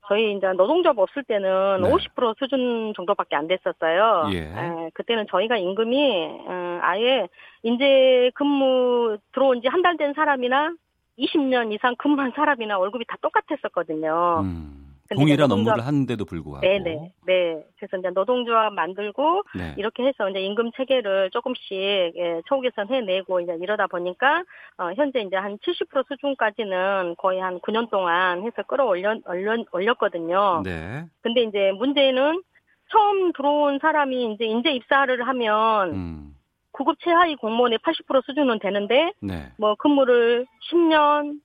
저희 0.08 0.32
이제 0.36 0.46
노동조합 0.52 0.98
없을 0.98 1.22
때는 1.24 1.82
네. 1.82 1.90
50% 1.90 2.38
수준 2.38 2.92
정도밖에 2.96 3.36
안 3.36 3.46
됐었어요. 3.46 4.28
예. 4.32 4.38
에, 4.38 4.90
그때는 4.94 5.26
저희가 5.30 5.56
임금이 5.58 6.26
음, 6.48 6.78
아예 6.82 7.28
인제 7.62 8.30
근무 8.34 9.18
들어온 9.32 9.60
지 9.60 9.68
한 9.68 9.82
달 9.82 9.96
된 9.98 10.14
사람이나 10.14 10.72
20년 11.18 11.72
이상 11.72 11.94
근무한 11.98 12.32
사람이나 12.34 12.78
월급이 12.78 13.04
다 13.06 13.16
똑같았었거든요. 13.20 14.40
음, 14.44 14.87
동일한 15.16 15.48
노동조합- 15.48 15.74
업무를 15.78 15.86
하는데도 15.86 16.24
불구하고. 16.24 16.60
네네. 16.66 17.12
네. 17.26 17.64
그래서 17.78 17.96
이제 17.96 18.10
노동조합 18.10 18.72
만들고 18.74 19.42
네. 19.56 19.74
이렇게 19.76 20.04
해서 20.04 20.28
이제 20.28 20.40
임금 20.40 20.72
체계를 20.76 21.30
조금씩 21.30 21.72
예, 22.16 22.42
처우 22.48 22.60
개선해내고 22.60 23.40
이제 23.40 23.56
이러다 23.60 23.86
보니까 23.86 24.44
어, 24.76 24.90
현재 24.96 25.20
이제 25.20 25.36
한 25.36 25.56
70% 25.58 26.06
수준까지는 26.08 27.14
거의 27.18 27.40
한 27.40 27.58
9년 27.60 27.90
동안 27.90 28.42
해서 28.42 28.62
끌어올려 28.66 29.16
올려, 29.26 29.56
올렸거든요. 29.72 30.62
네. 30.64 31.04
근데 31.22 31.42
이제 31.42 31.72
문제는 31.78 32.42
처음 32.90 33.32
들어온 33.32 33.78
사람이 33.80 34.32
이제 34.34 34.44
인재 34.44 34.70
입사를 34.72 35.26
하면 35.26 35.92
음, 35.92 36.34
구급 36.72 36.96
최하위 37.00 37.36
공무원의 37.36 37.78
80% 37.78 38.24
수준은 38.24 38.58
되는데 38.60 39.12
네. 39.20 39.52
뭐 39.58 39.74
근무를 39.74 40.46
10년 40.70 41.40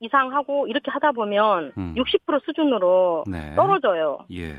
이상 0.00 0.32
하고 0.32 0.66
이렇게 0.66 0.90
하다 0.90 1.12
보면 1.12 1.72
음. 1.76 1.94
60% 1.96 2.44
수준으로 2.44 3.24
네. 3.30 3.54
떨어져요. 3.56 4.18
예. 4.32 4.54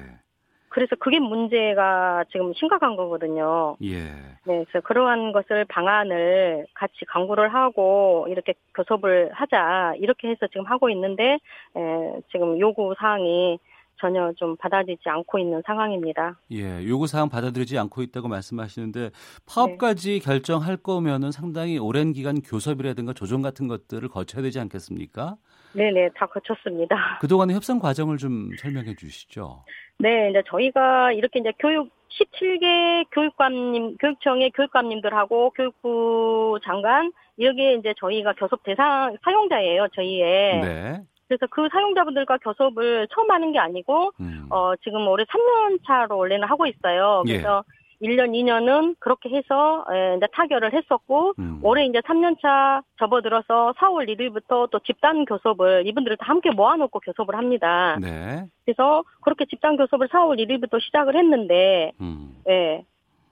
그래서 0.69 0.95
그게 0.99 1.19
문제가 1.19 2.23
지금 2.31 2.53
심각한 2.53 2.95
거거든요. 2.95 3.75
예. 3.83 4.03
네, 4.45 4.63
그래서 4.65 4.81
그러한 4.81 5.31
것을 5.31 5.65
방안을 5.65 6.67
같이 6.75 7.05
강구를 7.07 7.53
하고 7.53 8.27
이렇게 8.29 8.53
교섭을 8.75 9.31
하자 9.33 9.95
이렇게 9.97 10.29
해서 10.29 10.47
지금 10.47 10.65
하고 10.65 10.89
있는데 10.91 11.33
에, 11.33 12.21
지금 12.31 12.59
요구 12.59 12.93
사항이 12.99 13.59
전혀 13.99 14.31
좀 14.33 14.55
받아지지 14.57 15.07
않고 15.07 15.39
있는 15.39 15.61
상황입니다. 15.65 16.39
예, 16.51 16.85
요구 16.87 17.07
사항 17.07 17.29
받아들이지 17.29 17.77
않고 17.77 18.01
있다고 18.01 18.27
말씀하시는데 18.27 19.11
파업까지 19.47 20.19
결정할 20.19 20.77
거면은 20.77 21.31
상당히 21.31 21.77
오랜 21.77 22.13
기간 22.13 22.41
교섭이라든가 22.41 23.13
조정 23.13 23.41
같은 23.41 23.67
것들을 23.67 24.07
거쳐야 24.09 24.41
되지 24.41 24.59
않겠습니까? 24.59 25.35
네 25.73 25.91
네, 25.91 26.09
다 26.15 26.25
거쳤습니다. 26.25 26.95
그동안의 27.21 27.55
협상 27.55 27.79
과정을 27.79 28.17
좀 28.17 28.51
설명해 28.57 28.95
주시죠. 28.95 29.63
네, 29.99 30.29
이제 30.29 30.41
저희가 30.47 31.11
이렇게 31.11 31.39
이제 31.39 31.51
교육 31.59 31.91
17개 32.09 33.05
교육감님, 33.11 33.97
교육청의 33.97 34.51
교육감님들하고 34.51 35.51
교육부 35.51 36.59
장관 36.63 37.11
이렇게 37.37 37.75
이제 37.75 37.93
저희가 37.99 38.33
교섭 38.33 38.63
대상 38.63 39.15
사용자예요, 39.23 39.87
저희의. 39.95 40.61
네. 40.61 41.01
그래서 41.29 41.45
그 41.51 41.69
사용자분들과 41.71 42.39
교섭을 42.39 43.07
처음 43.13 43.29
하는 43.31 43.51
게 43.51 43.59
아니고 43.59 44.11
음. 44.19 44.47
어, 44.49 44.75
지금 44.83 45.07
올해 45.07 45.23
3년 45.25 45.79
차로 45.85 46.17
원래는 46.17 46.47
하고 46.47 46.65
있어요. 46.65 47.23
예. 47.27 47.33
그래서 47.33 47.63
1년, 48.01 48.31
2년은 48.31 48.95
그렇게 48.99 49.29
해서 49.29 49.85
에, 49.91 50.15
이제 50.17 50.25
타결을 50.31 50.73
했었고 50.73 51.33
음. 51.37 51.59
올해 51.61 51.85
이제 51.85 51.99
3년 51.99 52.41
차 52.41 52.81
접어들어서 52.97 53.73
4월 53.77 54.09
1일부터 54.09 54.71
또 54.71 54.79
집단 54.79 55.25
교섭을 55.25 55.85
이분들을 55.85 56.17
다 56.17 56.25
함께 56.29 56.49
모아놓고 56.49 56.99
교섭을 56.99 57.35
합니다. 57.35 57.97
네. 58.01 58.45
그래서 58.65 59.03
그렇게 59.21 59.45
집단 59.45 59.77
교섭을 59.77 60.07
4월 60.07 60.39
1일부터 60.39 60.81
시작을 60.81 61.15
했는데 61.15 61.91
음. 62.01 62.37
예. 62.49 62.83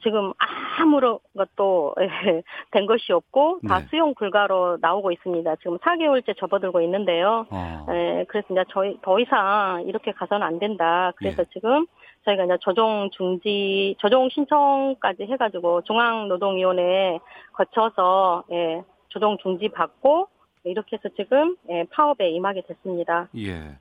지금 0.04 0.32
아무런 0.80 1.20
것도 1.36 1.96
예, 2.00 2.08
된 2.72 2.86
것이 2.86 3.12
없고 3.12 3.62
다 3.68 3.80
네. 3.80 3.86
수용 3.88 4.14
불가로 4.14 4.78
나오고 4.82 5.12
있습니다. 5.12 5.56
지금 5.58 5.78
4개월째 5.80 6.38
접어들고 6.38 6.82
있는데요. 6.82 7.46
어. 7.50 7.86
예, 7.90 8.26
그래서 8.28 8.48
이제 8.52 8.64
저희 8.70 8.98
더 9.02 9.20
이상 9.20 9.84
이렇게 9.88 10.12
가서는 10.12 10.46
안 10.46 10.60
된다. 10.60 11.12
그래서 11.16 11.44
예. 11.44 11.46
지금 11.52 11.88
저희가 12.26 12.46
이제 12.46 12.58
조정 12.62 13.10
중지, 13.12 13.96
조정 14.00 14.30
신청까지 14.30 15.24
해가지고 15.24 15.82
중앙노동위원회 15.84 17.20
거쳐서 17.54 18.44
예, 18.52 18.84
조정 19.10 19.38
중지 19.38 19.70
받고 19.70 20.28
이렇게 20.64 20.98
해서 20.98 21.10
지금 21.16 21.56
예, 21.70 21.86
파업에 21.90 22.30
임하게 22.30 22.62
됐습니다. 22.68 23.30
예. 23.38 23.78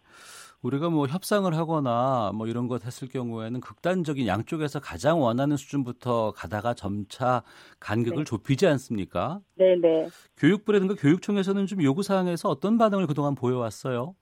우리가 0.62 0.88
뭐 0.90 1.06
협상을 1.06 1.52
하거나 1.54 2.32
뭐 2.34 2.46
이런 2.46 2.68
것 2.68 2.84
했을 2.84 3.08
경우에는 3.08 3.60
극단적인 3.60 4.26
양쪽에서 4.26 4.80
가장 4.80 5.20
원하는 5.20 5.56
수준부터 5.56 6.32
가다가 6.32 6.74
점차 6.74 7.42
간격을 7.80 8.18
네. 8.18 8.24
좁히지 8.24 8.66
않습니까? 8.66 9.40
네 9.54 9.76
네. 9.76 10.08
교육부라든가 10.36 10.94
교육청에서는 10.94 11.66
좀 11.66 11.82
요구 11.82 12.02
사항에서 12.02 12.48
어떤 12.48 12.78
반응을 12.78 13.06
그동안 13.06 13.34
보여왔어요? 13.34 14.14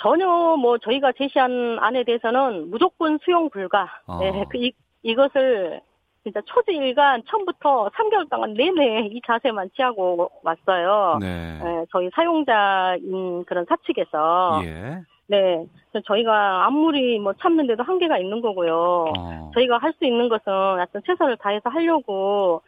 전혀 0.00 0.26
뭐 0.56 0.78
저희가 0.78 1.12
제시한 1.18 1.78
안에 1.80 2.04
대해서는 2.04 2.70
무조건 2.70 3.18
수용 3.24 3.50
불가. 3.50 3.88
아. 4.06 4.20
예, 4.22 4.44
그 4.48 4.58
이, 4.58 4.72
이것을 5.02 5.80
진짜 6.28 6.42
초지일간 6.44 7.22
처음부터 7.26 7.88
3개월 7.88 8.28
동안 8.28 8.52
내내 8.52 9.08
이 9.12 9.20
자세만 9.26 9.70
취하고 9.74 10.30
왔어요. 10.42 11.18
네. 11.20 11.58
예, 11.64 11.86
저희 11.90 12.10
사용자인 12.14 13.44
그런 13.46 13.64
사측에서 13.66 14.60
예. 14.64 15.00
네 15.26 15.64
저희가 16.06 16.66
아무리 16.66 17.18
뭐 17.18 17.32
참는데도 17.34 17.82
한계가 17.82 18.18
있는 18.18 18.40
거고요. 18.42 19.12
어. 19.16 19.50
저희가 19.54 19.78
할 19.78 19.92
수 19.98 20.04
있는 20.04 20.28
것은 20.28 20.52
하여튼 20.52 21.00
최선을 21.06 21.38
다해서 21.38 21.70
하려고 21.70 22.60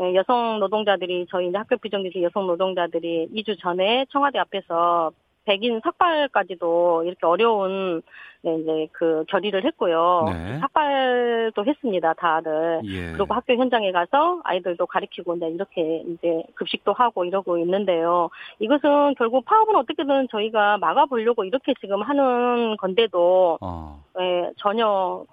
예, 0.00 0.14
여성 0.14 0.60
노동자들이 0.60 1.26
저희 1.28 1.48
이제 1.48 1.58
학교 1.58 1.76
비정규직 1.76 2.22
여성 2.22 2.46
노동자들이 2.46 3.28
2주 3.34 3.58
전에 3.60 4.06
청와대 4.10 4.38
앞에서 4.38 5.10
백인 5.48 5.80
삭발까지도 5.82 7.04
이렇게 7.04 7.26
어려운 7.26 8.02
네, 8.42 8.54
이제 8.56 8.88
그 8.92 9.24
결의를 9.28 9.64
했고요. 9.64 10.26
네. 10.28 10.58
삭발도 10.58 11.64
했습니다, 11.64 12.12
다들. 12.14 12.82
예. 12.84 13.12
그리고 13.12 13.34
학교 13.34 13.54
현장에 13.54 13.90
가서 13.90 14.40
아이들도 14.44 14.86
가르치고 14.86 15.36
이제 15.36 15.48
이렇게 15.48 16.04
이제 16.06 16.42
급식도 16.54 16.92
하고 16.92 17.24
이러고 17.24 17.58
있는데요. 17.58 18.28
이것은 18.60 19.14
결국 19.16 19.44
파업은 19.46 19.74
어떻게든 19.74 20.28
저희가 20.30 20.78
막아보려고 20.78 21.44
이렇게 21.44 21.74
지금 21.80 22.02
하는 22.02 22.76
건데도 22.76 23.58
어. 23.60 24.04
예, 24.20 24.52
전혀 24.58 25.24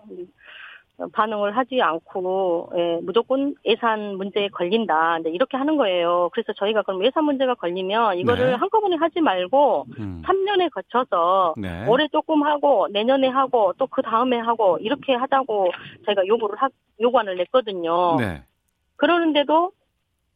반응을 1.12 1.58
하지 1.58 1.82
않고 1.82 2.72
예, 2.78 3.00
무조건 3.04 3.56
예산 3.66 4.16
문제에 4.16 4.48
걸린다. 4.50 5.20
이제 5.20 5.30
이렇게 5.30 5.58
하는 5.58 5.76
거예요. 5.78 6.30
그래서 6.32 6.54
저희가 6.54 6.84
그럼 6.84 7.04
예산 7.04 7.26
문제가 7.26 7.56
걸리면 7.56 8.18
이거를 8.18 8.48
네. 8.48 8.54
한꺼번에 8.54 8.96
하지 8.96 9.20
말고 9.20 9.86
음. 10.00 10.22
3년에 10.26 10.70
거쳐서 10.72 11.56
네. 11.58 11.86
올해 11.88 12.08
조금 12.10 12.44
하고 12.44 12.88
내년에 12.92 13.28
하고 13.28 13.74
또 13.78 13.88
그 13.88 14.02
다음에 14.02 14.38
하고 14.38 14.78
이렇게 14.80 15.14
하자고 15.14 15.72
저희가 16.06 16.28
요구를 16.28 16.58
하, 16.58 16.68
요구안을 17.00 17.38
냈거든요. 17.38 18.18
네. 18.18 18.44
그러는데도 18.98 19.72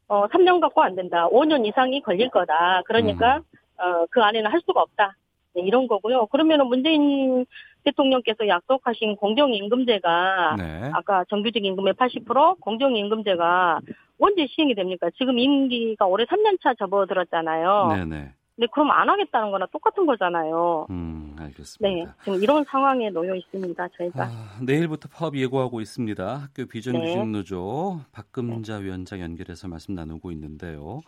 어 0.07 0.27
3년 0.27 0.59
갖고 0.61 0.81
안 0.81 0.95
된다. 0.95 1.27
5년 1.29 1.65
이상이 1.67 2.01
걸릴 2.01 2.29
거다. 2.29 2.81
그러니까 2.85 3.37
음. 3.37 3.43
어그 3.77 4.21
안에는 4.21 4.49
할 4.51 4.61
수가 4.65 4.81
없다. 4.81 5.15
네, 5.55 5.61
이런 5.63 5.87
거고요. 5.87 6.27
그러면은 6.27 6.67
문재인 6.67 7.45
대통령께서 7.83 8.47
약속하신 8.47 9.15
공정임금제가 9.15 10.55
네. 10.57 10.91
아까 10.93 11.23
정규직 11.29 11.63
임금의 11.65 11.93
80% 11.93 12.59
공정임금제가 12.59 13.79
언제 14.19 14.47
시행이 14.47 14.75
됩니까? 14.75 15.09
지금 15.17 15.39
임기가 15.39 16.05
올해 16.05 16.25
3년 16.25 16.61
차 16.61 16.73
접어들었잖아요. 16.73 17.87
네네. 17.95 18.33
근데 18.59 18.67
그럼 18.73 18.91
안 18.91 19.09
하겠다는 19.09 19.51
거나 19.51 19.65
똑같은 19.67 20.05
거잖아요. 20.05 20.85
음, 20.89 21.33
네, 21.37 21.45
알겠습니다. 21.45 22.15
지금 22.25 22.43
이런 22.43 22.65
상황에 22.65 23.09
놓여 23.09 23.33
있습니다. 23.33 23.87
저희가. 23.97 24.23
아, 24.23 24.59
내일부터 24.61 25.07
파업 25.09 25.37
예고하고 25.37 25.79
있습니다. 25.79 26.35
학교 26.35 26.65
비정규직 26.65 27.19
네. 27.19 27.25
노조 27.25 28.01
박금자 28.11 28.75
위원장 28.77 29.21
연결해서 29.21 29.69
말씀 29.69 29.95
나누고 29.95 30.31
있는데요. 30.33 30.99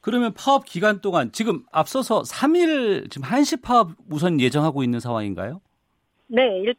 그러면 0.00 0.34
파업 0.34 0.66
기간 0.66 1.00
동안 1.00 1.32
지금 1.32 1.64
앞서서 1.72 2.22
3일 2.22 3.10
지금 3.10 3.26
한시 3.26 3.56
파업 3.56 3.92
우선 4.08 4.38
예정하고 4.38 4.84
있는 4.84 5.00
상황인가요? 5.00 5.60
네, 6.28 6.60
일, 6.60 6.74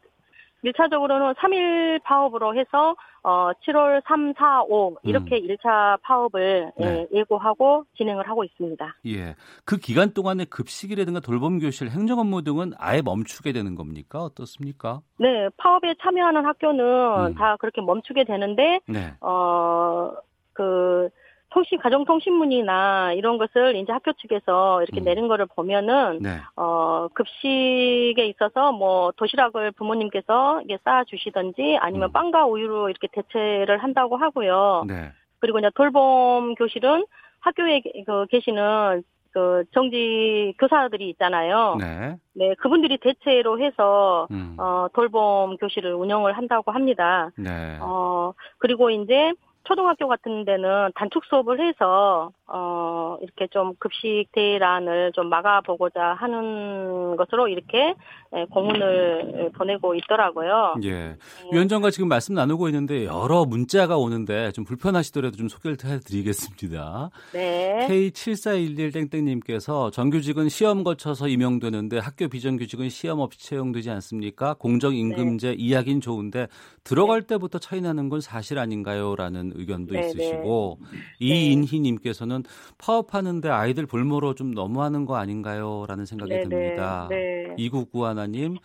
1차적으로는 0.64 1.34
3일 1.36 2.02
파업으로 2.02 2.56
해서 2.56 2.96
어 3.22 3.50
7월 3.66 4.02
3, 4.06 4.34
4, 4.36 4.62
5 4.62 4.96
이렇게 5.02 5.40
1차 5.40 6.00
파업을 6.02 6.72
음. 6.78 6.82
네. 6.82 7.06
예, 7.12 7.18
예고하고 7.18 7.84
진행을 7.96 8.28
하고 8.28 8.44
있습니다. 8.44 8.96
예. 9.06 9.34
그 9.64 9.78
기간 9.78 10.12
동안에 10.12 10.44
급식이라든가 10.44 11.20
돌봄 11.20 11.58
교실, 11.58 11.90
행정 11.90 12.18
업무 12.20 12.42
등은 12.42 12.72
아예 12.78 13.02
멈추게 13.02 13.52
되는 13.52 13.74
겁니까? 13.74 14.20
어떻습니까? 14.20 15.00
네, 15.18 15.48
파업에 15.56 15.94
참여하는 16.00 16.44
학교는 16.44 16.84
음. 17.26 17.34
다 17.34 17.56
그렇게 17.58 17.80
멈추게 17.80 18.24
되는데 18.24 18.80
네. 18.86 19.14
어그 19.20 21.08
통신 21.56 21.78
가정통신문이나 21.78 23.14
이런 23.14 23.38
것을 23.38 23.76
이제 23.76 23.90
학교 23.90 24.12
측에서 24.12 24.82
이렇게 24.82 25.00
음. 25.00 25.04
내린 25.04 25.26
거를 25.26 25.46
보면은 25.46 26.18
네. 26.20 26.36
어 26.54 27.08
급식에 27.14 28.26
있어서 28.26 28.72
뭐 28.72 29.10
도시락을 29.16 29.70
부모님께서 29.72 30.60
이게 30.64 30.76
쌓아 30.84 31.02
주시든지 31.04 31.78
아니면 31.80 32.10
음. 32.10 32.12
빵과 32.12 32.44
우유로 32.44 32.90
이렇게 32.90 33.08
대체를 33.10 33.78
한다고 33.78 34.18
하고요. 34.18 34.84
네. 34.86 35.12
그리고 35.38 35.58
이제 35.58 35.70
돌봄 35.74 36.54
교실은 36.56 37.06
학교에 37.40 37.80
게- 37.80 38.04
그 38.06 38.26
계시는 38.26 39.02
그 39.32 39.64
정지 39.72 40.52
교사들이 40.58 41.08
있잖아요. 41.10 41.76
네. 41.80 42.16
네, 42.34 42.54
그분들이 42.58 42.98
대체로 42.98 43.58
해서 43.58 44.26
음. 44.30 44.56
어 44.58 44.88
돌봄 44.92 45.56
교실을 45.56 45.94
운영을 45.94 46.36
한다고 46.36 46.70
합니다. 46.72 47.30
네. 47.38 47.78
어 47.80 48.34
그리고 48.58 48.90
이제 48.90 49.32
초등학교 49.66 50.06
같은 50.06 50.44
데는 50.44 50.92
단축 50.94 51.24
수업을 51.24 51.60
해서 51.60 52.30
어 52.46 53.16
이렇게 53.20 53.48
좀 53.48 53.74
급식 53.78 54.26
대란을 54.32 55.12
좀 55.12 55.28
막아보고자 55.28 56.14
하는 56.14 57.16
것으로 57.16 57.48
이렇게 57.48 57.94
예, 58.34 58.44
공문을 58.50 59.50
보내고 59.56 59.94
있더라고요. 59.96 60.76
예. 60.84 61.16
위원장과 61.52 61.90
지금 61.90 62.08
말씀 62.08 62.34
나누고 62.34 62.68
있는데 62.68 63.04
여러 63.06 63.44
문자가 63.44 63.96
오는데 63.96 64.52
좀 64.52 64.64
불편하시더라도 64.64 65.36
좀 65.36 65.48
소개를 65.48 65.76
해드리겠습니다. 65.84 67.10
네. 67.32 67.86
K7411 67.88 69.10
땡땡님께서 69.10 69.90
정규직은 69.90 70.48
시험 70.48 70.84
거쳐서 70.84 71.26
임용되는데 71.26 71.98
학교 71.98 72.28
비정규직은 72.28 72.88
시험 72.88 73.18
없이 73.18 73.44
채용되지 73.44 73.90
않습니까? 73.90 74.54
공정임금제 74.54 75.48
네. 75.48 75.54
이야기는 75.58 76.00
좋은데 76.00 76.46
들어갈 76.84 77.22
때부터 77.22 77.58
차이 77.58 77.80
나는 77.80 78.08
건 78.08 78.20
사실 78.20 78.58
아닌가요? 78.58 79.16
라는 79.16 79.52
의견도 79.56 79.94
네, 79.94 80.06
있으시고 80.08 80.78
이인희님께서는 81.20 82.44
파업하는데 82.78 83.48
아이들 83.48 83.86
볼모로 83.86 84.34
좀 84.34 84.52
너무하는 84.52 85.04
거 85.06 85.16
아닌가요? 85.16 85.84
라는 85.88 86.04
생각이 86.06 86.32
네, 86.32 86.42
듭니다. 86.42 87.06
네. 87.10 87.54
이구구하나님 87.56 88.56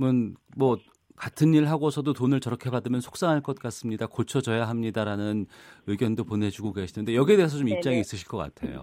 은 0.00 0.34
뭐 0.56 0.78
같은 1.16 1.54
일 1.54 1.68
하고서도 1.68 2.12
돈을 2.12 2.40
저렇게 2.40 2.70
받으면 2.70 3.00
속상할 3.00 3.40
것 3.40 3.58
같습니다. 3.58 4.06
고쳐져야 4.06 4.68
합니다라는 4.68 5.46
의견도 5.86 6.24
보내주고 6.24 6.72
계시는데 6.72 7.14
여기에 7.14 7.36
대해서 7.36 7.56
좀 7.56 7.66
네네. 7.66 7.78
입장이 7.78 8.00
있으실 8.00 8.26
것 8.26 8.36
같아요. 8.36 8.82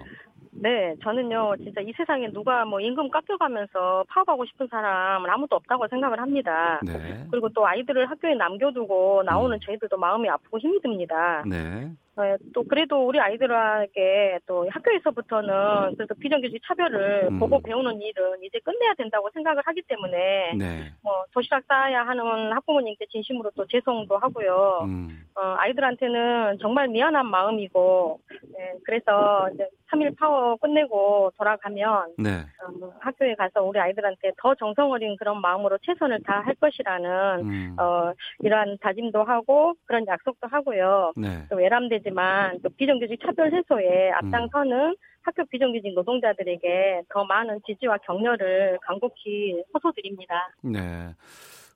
네, 0.54 0.96
저는요, 1.02 1.56
진짜 1.58 1.82
이 1.82 1.92
세상에 1.96 2.30
누가 2.32 2.66
뭐 2.66 2.80
임금 2.80 3.10
깎여가면서 3.10 4.06
파업하고 4.10 4.46
싶은 4.46 4.68
사람은 4.70 5.30
아무도 5.30 5.56
없다고 5.56 5.88
생각을 5.88 6.20
합니다. 6.20 6.80
네, 6.84 7.26
그리고 7.32 7.50
또 7.50 7.66
아이들을 7.66 8.10
학교에 8.10 8.36
남겨두고 8.36 9.24
나오는 9.26 9.56
음. 9.56 9.60
저희들도 9.60 9.98
마음이 9.98 10.30
아프고 10.30 10.60
힘이 10.60 10.82
듭니다. 10.82 11.44
네, 11.48 11.92
어, 12.18 12.36
또 12.54 12.64
그래도 12.64 13.08
우리 13.08 13.20
아이들에게 13.20 14.40
또 14.46 14.68
학교에서부터는 14.70 15.96
그래도 15.96 16.14
비정규직 16.16 16.62
차별을 16.68 17.30
음. 17.32 17.40
보고 17.40 17.62
배우는 17.62 18.02
일은 18.02 18.44
이제 18.44 18.60
끝내야 18.60 18.94
된다고 18.96 19.30
생각을 19.34 19.62
하기 19.66 19.82
때문에 19.88 20.54
네, 20.58 20.92
뭐 21.02 21.24
도시락 21.34 21.64
싸야 21.68 22.06
하는 22.06 22.52
학부모님께 22.52 23.06
진심으로 23.12 23.52
또 23.56 23.66
죄송도 23.66 24.18
하고요. 24.18 24.82
음, 24.84 25.26
어, 25.36 25.56
아이들한테는 25.58 26.58
정말 26.62 26.90
미안한 26.90 27.28
마음이고, 27.28 28.20
네, 28.58 28.74
그래서 28.84 29.50
이제 29.54 29.68
3일 29.90 30.18
파워 30.18 30.58
끝내고 30.58 31.32
돌아가면, 31.38 32.14
네, 32.18 32.42
어, 32.64 32.72
뭐 32.78 32.94
학교에 33.00 33.36
가서 33.36 33.64
우리 33.64 33.80
아이들한테 33.80 34.32
더 34.38 34.54
정성 34.56 34.92
어린 34.92 35.16
그런 35.18 35.40
마음으로 35.40 35.78
최선을 35.82 36.24
다할 36.24 36.56
것이라는, 36.56 37.40
음, 37.42 37.76
어, 37.80 38.12
이러한 38.40 38.78
다짐도 38.82 39.24
하고, 39.24 39.76
그런 39.86 40.06
약속도 40.06 40.48
하고요. 40.48 41.14
네, 41.16 41.46
또 41.50 41.56
외람되지 41.56 42.01
만, 42.10 42.60
또 42.64 42.70
비정규직 42.70 43.20
차별 43.24 43.54
해소에 43.54 44.12
앞장서는 44.12 44.96
학교 45.24 45.46
비정규직 45.46 45.94
노동자들에게 45.94 47.04
더 47.10 47.24
많은 47.26 47.60
지지와 47.66 47.98
격려를 48.00 48.80
간곡히 48.82 49.62
호소드립니다. 49.74 50.50
네. 50.64 51.14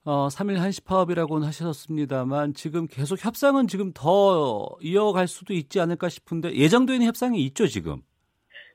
어, 0.03 0.27
3일 0.27 0.57
한시 0.57 0.83
파업이라고는 0.83 1.47
하셨습니다만 1.47 2.53
지금 2.53 2.87
계속 2.87 3.23
협상은 3.23 3.67
지금 3.67 3.91
더 3.93 4.69
이어갈 4.81 5.27
수도 5.27 5.53
있지 5.53 5.79
않을까 5.79 6.09
싶은데 6.09 6.49
있는 6.49 7.07
협상이 7.07 7.39
있죠 7.45 7.65
지금. 7.67 8.01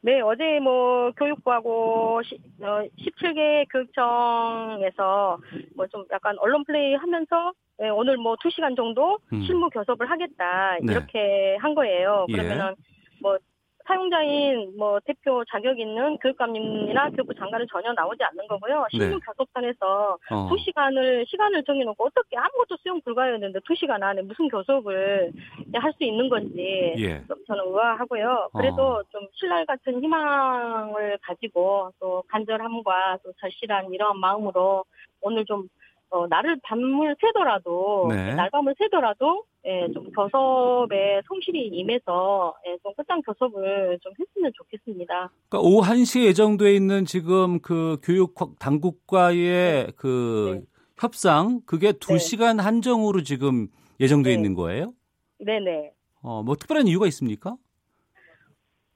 네, 0.02 0.20
어제 0.22 0.58
뭐 0.60 1.10
교육부하고 1.12 2.22
시, 2.24 2.34
어, 2.62 2.80
17개 2.98 3.66
교육청에서 3.70 5.38
뭐 5.76 5.86
좀 5.88 6.04
약간 6.10 6.36
언론 6.38 6.64
플레이 6.64 6.94
하면서 6.94 7.52
예, 7.82 7.88
오늘 7.88 8.16
뭐 8.16 8.36
2시간 8.36 8.76
정도 8.76 9.18
음. 9.32 9.42
실무 9.42 9.70
교섭을 9.70 10.10
하겠다 10.10 10.76
네. 10.82 10.92
이렇게 10.92 11.56
한 11.60 11.74
거예요. 11.74 12.26
예. 12.28 12.32
그러면은 12.32 12.74
뭐 13.22 13.38
사용자인 13.86 14.76
뭐 14.78 15.00
대표 15.04 15.42
자격 15.50 15.80
있는 15.80 16.16
교육감님이나 16.18 17.10
교육부 17.10 17.34
장관은 17.34 17.66
전혀 17.72 17.92
나오지 17.92 18.22
않는 18.22 18.46
거고요. 18.46 18.86
실무 18.90 19.14
네. 19.14 19.20
교섭단에서 19.26 20.18
어, 20.30 20.48
두 20.48 20.56
시간을 20.58 21.24
시간을 21.26 21.64
정해 21.64 21.82
놓고 21.84 22.06
어떻게 22.06 22.36
아무것도 22.36 22.76
수용 22.82 23.00
불가였는데 23.00 23.58
두 23.64 23.74
시간 23.74 24.00
안에 24.02 24.22
무슨 24.22 24.48
교섭을 24.48 25.32
할 25.74 25.92
수 25.92 26.04
있는 26.04 26.28
건지 26.28 26.94
예. 26.98 27.24
좀 27.26 27.36
저는 27.46 27.64
의아하고요. 27.66 28.50
그래도 28.52 28.82
어. 28.82 29.02
좀 29.10 29.26
신랄 29.32 29.66
같은 29.66 30.00
희망을 30.00 31.18
가지고 31.22 31.90
또 31.98 32.22
간절함과 32.28 33.18
또 33.24 33.32
절실한 33.40 33.92
이러한 33.92 34.20
마음으로 34.20 34.84
오늘 35.20 35.44
좀 35.46 35.68
어, 36.10 36.26
날을 36.26 36.58
밤을 36.62 37.16
새더라도 37.20 38.08
네. 38.10 38.34
날밤을 38.34 38.74
새더라도 38.78 39.44
예, 39.64 39.86
좀 39.92 40.10
교섭에 40.10 41.20
성실히 41.28 41.68
임해서 41.68 42.54
예, 42.66 42.76
좀 42.82 42.92
끝장 42.94 43.20
교섭을 43.22 43.98
좀 44.02 44.12
했으면 44.18 44.50
좋겠습니다. 44.54 45.30
그러니까 45.48 45.58
오후 45.60 45.82
1시에 45.82 46.24
예정돼 46.26 46.74
있는 46.74 47.04
지금 47.04 47.60
그 47.60 47.98
교육 48.02 48.34
당국과의 48.58 49.92
그 49.96 50.60
네. 50.60 50.66
협상 50.98 51.60
그게 51.64 51.92
2시간 51.92 52.60
한정으로 52.60 53.22
지금 53.22 53.68
예정돼 54.00 54.30
네. 54.30 54.34
있는 54.34 54.54
거예요? 54.54 54.92
네 55.38 55.60
네. 55.60 55.92
어, 56.22 56.42
뭐 56.42 56.56
특별한 56.56 56.86
이유가 56.88 57.06
있습니까? 57.06 57.56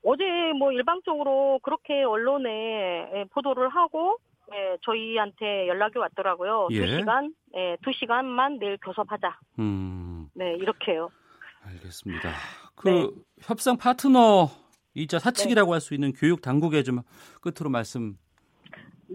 어제 0.02 0.24
뭐 0.58 0.72
일방적으로 0.72 1.60
그렇게 1.62 2.02
언론에 2.02 2.50
예, 3.14 3.24
보도를 3.30 3.68
하고 3.68 4.16
예, 4.52 4.76
저희한테 4.82 5.68
연락이 5.68 5.98
왔더라고요. 5.98 6.68
예. 6.72 6.80
두 6.80 6.98
시간, 6.98 7.34
예, 7.56 7.76
두 7.82 7.92
시간만 7.92 8.58
내일 8.58 8.76
교섭하자. 8.78 9.38
음, 9.58 10.28
네, 10.34 10.54
이렇게요. 10.56 11.10
알겠습니다. 11.62 12.30
그 12.74 12.88
네. 12.88 13.08
협상 13.40 13.76
파트너 13.76 14.50
이자 14.94 15.18
사측이라고 15.18 15.72
할수 15.72 15.94
있는 15.94 16.12
교육 16.12 16.42
당국에 16.42 16.82
좀 16.82 17.00
끝으로 17.40 17.70
말씀 17.70 18.16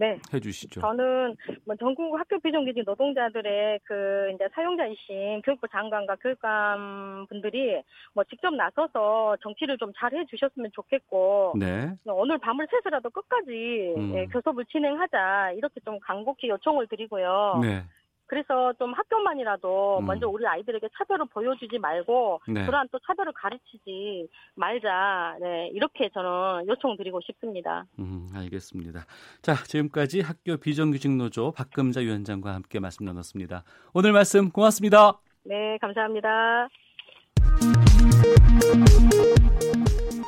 해 0.02 0.18
네. 0.32 0.40
주시죠. 0.40 0.80
저는 0.80 1.36
뭐 1.66 1.76
전국 1.76 2.18
학교 2.18 2.38
비정규직 2.38 2.84
노동자들의 2.84 3.80
그 3.84 4.30
이제 4.34 4.48
사용자이신 4.54 5.42
교육부 5.42 5.68
장관과 5.68 6.16
교육감 6.16 7.26
분들이 7.28 7.80
뭐 8.14 8.24
직접 8.24 8.54
나서서 8.54 9.36
정치를 9.42 9.76
좀 9.78 9.90
잘 10.00 10.12
해주셨으면 10.14 10.70
좋겠고 10.72 11.54
네. 11.58 11.92
오늘 12.06 12.38
밤을 12.38 12.66
새서라도 12.70 13.10
끝까지 13.10 13.94
음. 13.96 14.14
예, 14.14 14.26
교섭을 14.26 14.64
진행하자 14.66 15.52
이렇게 15.52 15.80
좀 15.84 15.98
간곡히 16.00 16.48
요청을 16.48 16.86
드리고요. 16.86 17.60
네. 17.62 17.82
그래서 18.30 18.72
좀 18.78 18.92
학교만이라도 18.92 19.98
음. 19.98 20.06
먼저 20.06 20.28
우리 20.28 20.46
아이들에게 20.46 20.88
차별을 20.96 21.26
보여주지 21.34 21.78
말고 21.78 22.40
네. 22.46 22.64
그러한 22.64 22.86
또 22.92 23.00
차별을 23.04 23.32
가르치지 23.32 24.28
말자. 24.54 25.36
네, 25.40 25.68
이렇게 25.72 26.08
저는 26.14 26.68
요청드리고 26.68 27.20
싶습니다. 27.22 27.84
음, 27.98 28.28
알겠습니다. 28.32 29.00
자, 29.42 29.54
지금까지 29.54 30.20
학교 30.20 30.56
비정규직 30.58 31.10
노조 31.16 31.50
박금자 31.50 32.02
위원장과 32.02 32.54
함께 32.54 32.78
말씀 32.78 33.04
나눴습니다. 33.04 33.64
오늘 33.94 34.12
말씀 34.12 34.50
고맙습니다. 34.50 35.18
네, 35.42 35.76
감사합니다. 35.80 36.68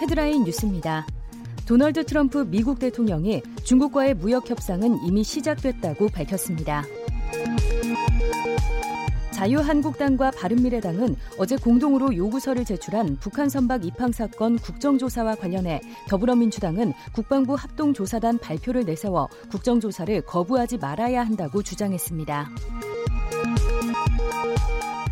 헤드라인 0.03 0.43
뉴스입니다. 0.43 1.07
도널드 1.69 2.05
트럼프 2.07 2.49
미국 2.51 2.81
대통령이 2.81 3.43
중국과의 3.65 4.15
무역 4.15 4.51
협상은 4.51 4.97
이미 5.07 5.23
시작됐다고 5.23 6.09
밝혔습니다. 6.09 6.83
자유한국당과 9.43 10.31
바른미래당은 10.31 11.17
어제 11.37 11.57
공동으로 11.57 12.17
요구서를 12.17 12.65
제출한 12.65 13.17
북한 13.19 13.49
선박 13.49 13.85
입항 13.85 14.13
사건 14.13 14.57
국정조사와 14.57 15.35
관련해 15.35 15.81
더불어민주당은 16.09 16.93
국방부 17.13 17.55
합동조사단 17.55 18.39
발표를 18.39 18.85
내세워 18.85 19.29
국정조사를 19.51 20.21
거부하지 20.27 20.79
말아야 20.79 21.25
한다고 21.25 21.61
주장했습니다. 21.61 22.51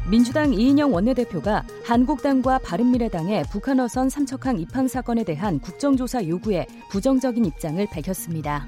민주당 0.09 0.55
이인영 0.55 0.95
원내대표가 0.95 1.65
한국당과 1.85 2.59
바른미래당의 2.59 3.47
북한 3.51 3.81
어선 3.81 4.09
삼척항 4.09 4.61
입항 4.61 4.87
사건에 4.87 5.25
대한 5.25 5.59
국정조사 5.59 6.29
요구에 6.29 6.67
부정적인 6.91 7.45
입장을 7.47 7.85
밝혔습니다. 7.87 8.65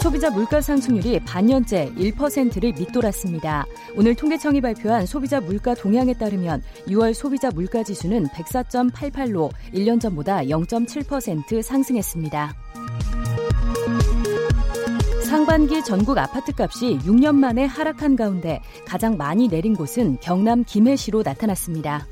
소비자 0.00 0.30
물가 0.30 0.60
상승률이 0.60 1.20
반년째 1.20 1.92
1%를 1.96 2.72
밑돌았습니다. 2.78 3.66
오늘 3.96 4.14
통계청이 4.14 4.60
발표한 4.60 5.06
소비자 5.06 5.40
물가 5.40 5.74
동향에 5.74 6.14
따르면 6.14 6.62
6월 6.86 7.12
소비자 7.12 7.50
물가 7.50 7.82
지수는 7.82 8.26
104.88로 8.28 9.50
1년 9.74 10.00
전보다 10.00 10.42
0.7% 10.42 11.62
상승했습니다. 11.62 12.54
상반기 15.24 15.82
전국 15.82 16.16
아파트값이 16.16 16.98
6년 16.98 17.34
만에 17.34 17.64
하락한 17.64 18.16
가운데 18.16 18.60
가장 18.86 19.16
많이 19.16 19.48
내린 19.48 19.74
곳은 19.74 20.18
경남 20.20 20.64
김해시로 20.64 21.22
나타났습니다. 21.22 22.06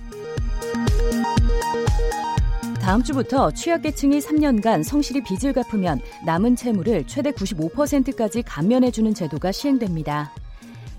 다음 2.86 3.02
주부터 3.02 3.50
취약계층이 3.50 4.20
3년간 4.20 4.84
성실히 4.84 5.20
빚을 5.24 5.52
갚으면 5.52 6.00
남은 6.24 6.54
채무를 6.54 7.04
최대 7.08 7.32
95%까지 7.32 8.42
감면해주는 8.42 9.12
제도가 9.12 9.50
시행됩니다. 9.50 10.32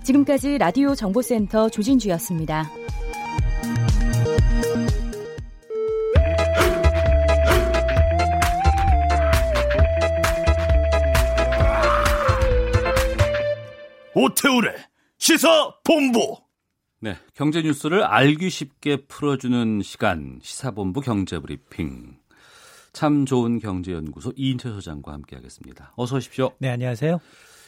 지금까지 0.02 0.58
라디오 0.58 0.94
정보센터 0.94 1.70
조진주였습니다. 1.70 2.70
오태우래 14.14 14.74
시사 15.16 15.72
본부. 15.82 16.47
네, 17.00 17.16
경제 17.34 17.62
뉴스를 17.62 18.02
알기 18.02 18.50
쉽게 18.50 18.96
풀어주는 19.06 19.82
시간 19.82 20.40
시사본부 20.42 21.00
경제브리핑. 21.00 22.16
참 22.92 23.24
좋은 23.24 23.60
경제연구소 23.60 24.32
이인철 24.34 24.72
소장과 24.72 25.12
함께하겠습니다. 25.12 25.92
어서 25.94 26.16
오십시오. 26.16 26.50
네, 26.58 26.70
안녕하세요. 26.70 27.20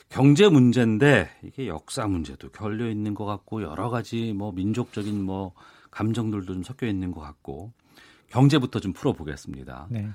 경제 0.08 0.48
문제인데 0.48 1.30
이게 1.44 1.68
역사 1.68 2.08
문제도 2.08 2.48
걸려 2.50 2.90
있는 2.90 3.14
것 3.14 3.24
같고 3.24 3.62
여러 3.62 3.88
가지 3.88 4.32
뭐 4.32 4.50
민족적인 4.50 5.22
뭐 5.22 5.54
감정들도 5.92 6.52
좀 6.52 6.62
섞여 6.64 6.88
있는 6.88 7.12
것 7.12 7.20
같고 7.20 7.72
경제부터 8.30 8.80
좀 8.80 8.92
풀어보겠습니다. 8.92 9.86
네. 9.90 10.08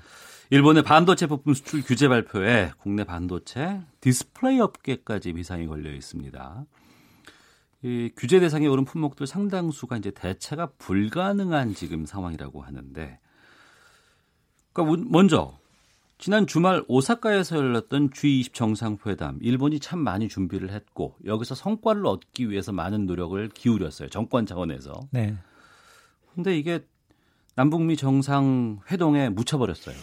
일본의 0.50 0.82
반도체 0.82 1.26
부품 1.26 1.54
수출 1.54 1.82
규제 1.82 2.08
발표에 2.08 2.72
국내 2.76 3.04
반도체 3.04 3.80
디스플레이 4.02 4.60
업계까지 4.60 5.32
비상이 5.32 5.66
걸려 5.66 5.90
있습니다. 5.90 6.66
이 7.86 8.10
규제 8.16 8.40
대상에 8.40 8.66
오른 8.66 8.84
품목들 8.84 9.28
상당수가 9.28 9.98
이제 9.98 10.10
대체가 10.10 10.72
불가능한 10.76 11.74
지금 11.74 12.04
상황이라고 12.04 12.62
하는데, 12.62 13.20
그러니까 14.72 15.04
먼저 15.08 15.56
지난 16.18 16.48
주말 16.48 16.82
오사카에서 16.88 17.56
열렸던 17.56 18.10
G20 18.10 18.54
정상회담, 18.54 19.38
일본이 19.40 19.78
참 19.78 20.00
많이 20.00 20.28
준비를 20.28 20.72
했고 20.72 21.14
여기서 21.24 21.54
성과를 21.54 22.06
얻기 22.06 22.50
위해서 22.50 22.72
많은 22.72 23.06
노력을 23.06 23.48
기울였어요 23.50 24.08
정권 24.08 24.46
차원에서. 24.46 24.92
네. 25.12 25.36
근데 26.34 26.58
이게 26.58 26.84
남북미 27.54 27.96
정상 27.96 28.80
회동에 28.90 29.28
묻혀버렸어요. 29.28 29.94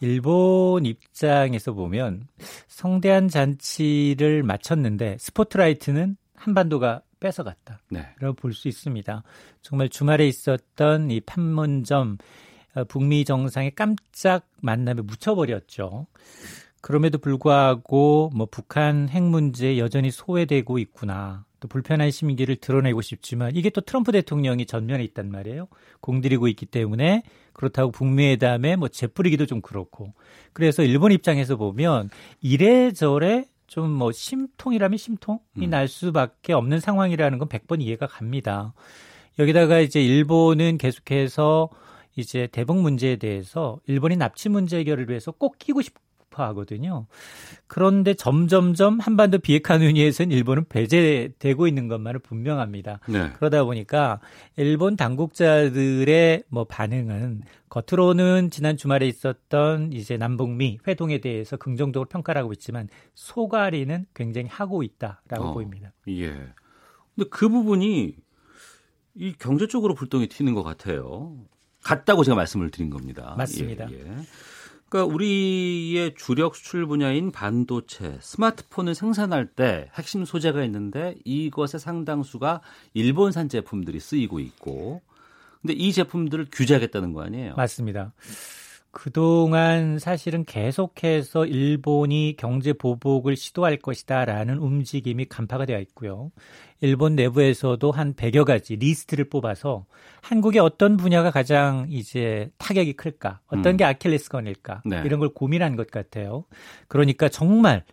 일본 0.00 0.84
입장에서 0.84 1.74
보면 1.74 2.26
성대한 2.66 3.28
잔치를 3.28 4.42
마쳤는데 4.42 5.16
스포트라이트는 5.20 6.16
한반도가 6.34 7.02
뺏어갔다. 7.20 7.80
네. 7.90 8.06
라고 8.18 8.34
볼수 8.34 8.68
있습니다. 8.68 9.22
정말 9.62 9.88
주말에 9.88 10.26
있었던 10.26 11.10
이 11.10 11.20
판문점 11.20 12.18
어, 12.74 12.84
북미 12.84 13.24
정상의 13.24 13.74
깜짝 13.74 14.48
만남에 14.60 15.02
묻혀버렸죠. 15.02 16.06
그럼에도 16.80 17.18
불구하고 17.18 18.30
뭐 18.34 18.46
북한 18.50 19.08
핵 19.08 19.22
문제 19.22 19.78
여전히 19.78 20.10
소외되고 20.10 20.78
있구나. 20.78 21.44
또 21.60 21.68
불편한 21.68 22.10
심기를 22.10 22.56
드러내고 22.56 23.02
싶지만 23.02 23.54
이게 23.54 23.68
또 23.68 23.82
트럼프 23.82 24.12
대통령이 24.12 24.64
전면에 24.64 25.04
있단 25.04 25.30
말이에요. 25.30 25.68
공들이고 26.00 26.48
있기 26.48 26.64
때문에 26.64 27.22
그렇다고 27.52 27.90
북미 27.90 28.30
회담에 28.30 28.76
뭐 28.76 28.88
재뿌리기도 28.88 29.44
좀 29.44 29.60
그렇고. 29.60 30.14
그래서 30.54 30.82
일본 30.82 31.12
입장에서 31.12 31.56
보면 31.56 32.08
이래저래 32.40 33.44
좀 33.70 33.90
뭐 33.90 34.12
심통이라면 34.12 34.98
심통이 34.98 35.40
음. 35.62 35.70
날 35.70 35.86
수밖에 35.88 36.52
없는 36.52 36.80
상황이라는 36.80 37.38
건 37.38 37.48
100번 37.48 37.80
이해가 37.80 38.06
갑니다. 38.06 38.74
여기다가 39.38 39.78
이제 39.78 40.02
일본은 40.02 40.76
계속해서 40.76 41.70
이제 42.16 42.48
대북 42.50 42.78
문제에 42.78 43.16
대해서 43.16 43.78
일본이 43.86 44.16
납치 44.16 44.48
문제 44.48 44.78
해결을 44.78 45.08
위해서 45.08 45.30
꼭 45.30 45.56
끼고 45.58 45.82
싶 45.82 45.94
하거든요. 46.38 47.06
그런데 47.66 48.14
점점점 48.14 49.00
한반도 49.00 49.38
비핵화 49.38 49.78
논의에서는 49.78 50.30
일본은 50.30 50.64
배제되고 50.68 51.66
있는 51.66 51.88
것만은 51.88 52.20
분명합니다. 52.20 53.00
네. 53.08 53.32
그러다 53.34 53.64
보니까 53.64 54.20
일본 54.56 54.96
당국자들의 54.96 56.44
뭐 56.48 56.64
반응은 56.64 57.42
겉으로는 57.68 58.50
지난 58.50 58.76
주말에 58.76 59.06
있었던 59.06 59.92
이제 59.92 60.16
남북미 60.16 60.78
회동에 60.86 61.18
대해서 61.18 61.56
긍정적으로 61.56 62.08
평가를 62.08 62.40
하고 62.40 62.52
있지만 62.52 62.88
소가리는 63.14 64.06
굉장히 64.14 64.48
하고 64.48 64.82
있다라고 64.82 65.44
어, 65.44 65.52
보입니다. 65.52 65.92
예. 66.08 66.32
근데 67.14 67.28
그 67.30 67.48
부분이 67.48 68.16
이 69.14 69.34
경제 69.38 69.66
적으로 69.66 69.94
불똥이 69.94 70.28
튀는 70.28 70.54
것 70.54 70.62
같아요. 70.62 71.36
같다고 71.82 72.24
제가 72.24 72.34
말씀을 72.34 72.70
드린 72.70 72.90
겁니다. 72.90 73.34
맞습니다. 73.36 73.90
예, 73.90 74.00
예. 74.00 74.04
그러니까 74.90 75.14
우리의 75.14 76.14
주력 76.16 76.56
수출 76.56 76.84
분야인 76.84 77.30
반도체, 77.30 78.18
스마트폰을 78.20 78.96
생산할 78.96 79.46
때 79.46 79.88
핵심 79.94 80.24
소재가 80.24 80.64
있는데 80.64 81.14
이것의 81.24 81.78
상당수가 81.78 82.60
일본산 82.94 83.48
제품들이 83.48 84.00
쓰이고 84.00 84.40
있고 84.40 85.00
근데 85.62 85.74
이 85.74 85.92
제품들을 85.92 86.48
규제하겠다는 86.50 87.12
거 87.12 87.22
아니에요? 87.22 87.54
맞습니다. 87.54 88.12
그동안 88.92 89.98
사실은 89.98 90.44
계속해서 90.44 91.46
일본이 91.46 92.34
경제 92.36 92.72
보복을 92.72 93.36
시도할 93.36 93.76
것이다라는 93.76 94.58
움직임이 94.58 95.26
간파가 95.26 95.64
되어 95.64 95.78
있고요. 95.80 96.32
일본 96.80 97.14
내부에서도 97.14 97.90
한 97.92 98.14
100여 98.14 98.44
가지 98.44 98.76
리스트를 98.76 99.28
뽑아서 99.28 99.86
한국의 100.22 100.60
어떤 100.60 100.96
분야가 100.96 101.30
가장 101.30 101.86
이제 101.88 102.50
타격이 102.58 102.94
클까? 102.94 103.40
어떤 103.46 103.74
음. 103.74 103.76
게 103.76 103.84
아킬레스건일까? 103.84 104.82
네. 104.84 105.02
이런 105.04 105.20
걸 105.20 105.28
고민한 105.28 105.76
것 105.76 105.90
같아요. 105.90 106.44
그러니까 106.88 107.28
정말 107.28 107.84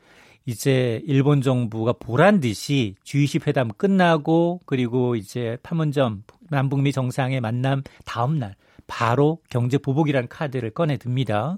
이제 0.46 1.04
일본 1.06 1.42
정부가 1.42 1.94
보란 1.94 2.40
듯이 2.40 2.96
G20 3.04 3.48
회담 3.48 3.68
끝나고 3.68 4.62
그리고 4.66 5.16
이제 5.16 5.58
판문점 5.62 6.24
남북미 6.50 6.94
정상의 6.94 7.42
만남 7.42 7.84
다음 8.06 8.40
날 8.40 8.56
바로 8.88 9.40
경제 9.50 9.78
보복이라는 9.78 10.28
카드를 10.30 10.72
꺼내 10.72 10.98
듭니다. 10.98 11.58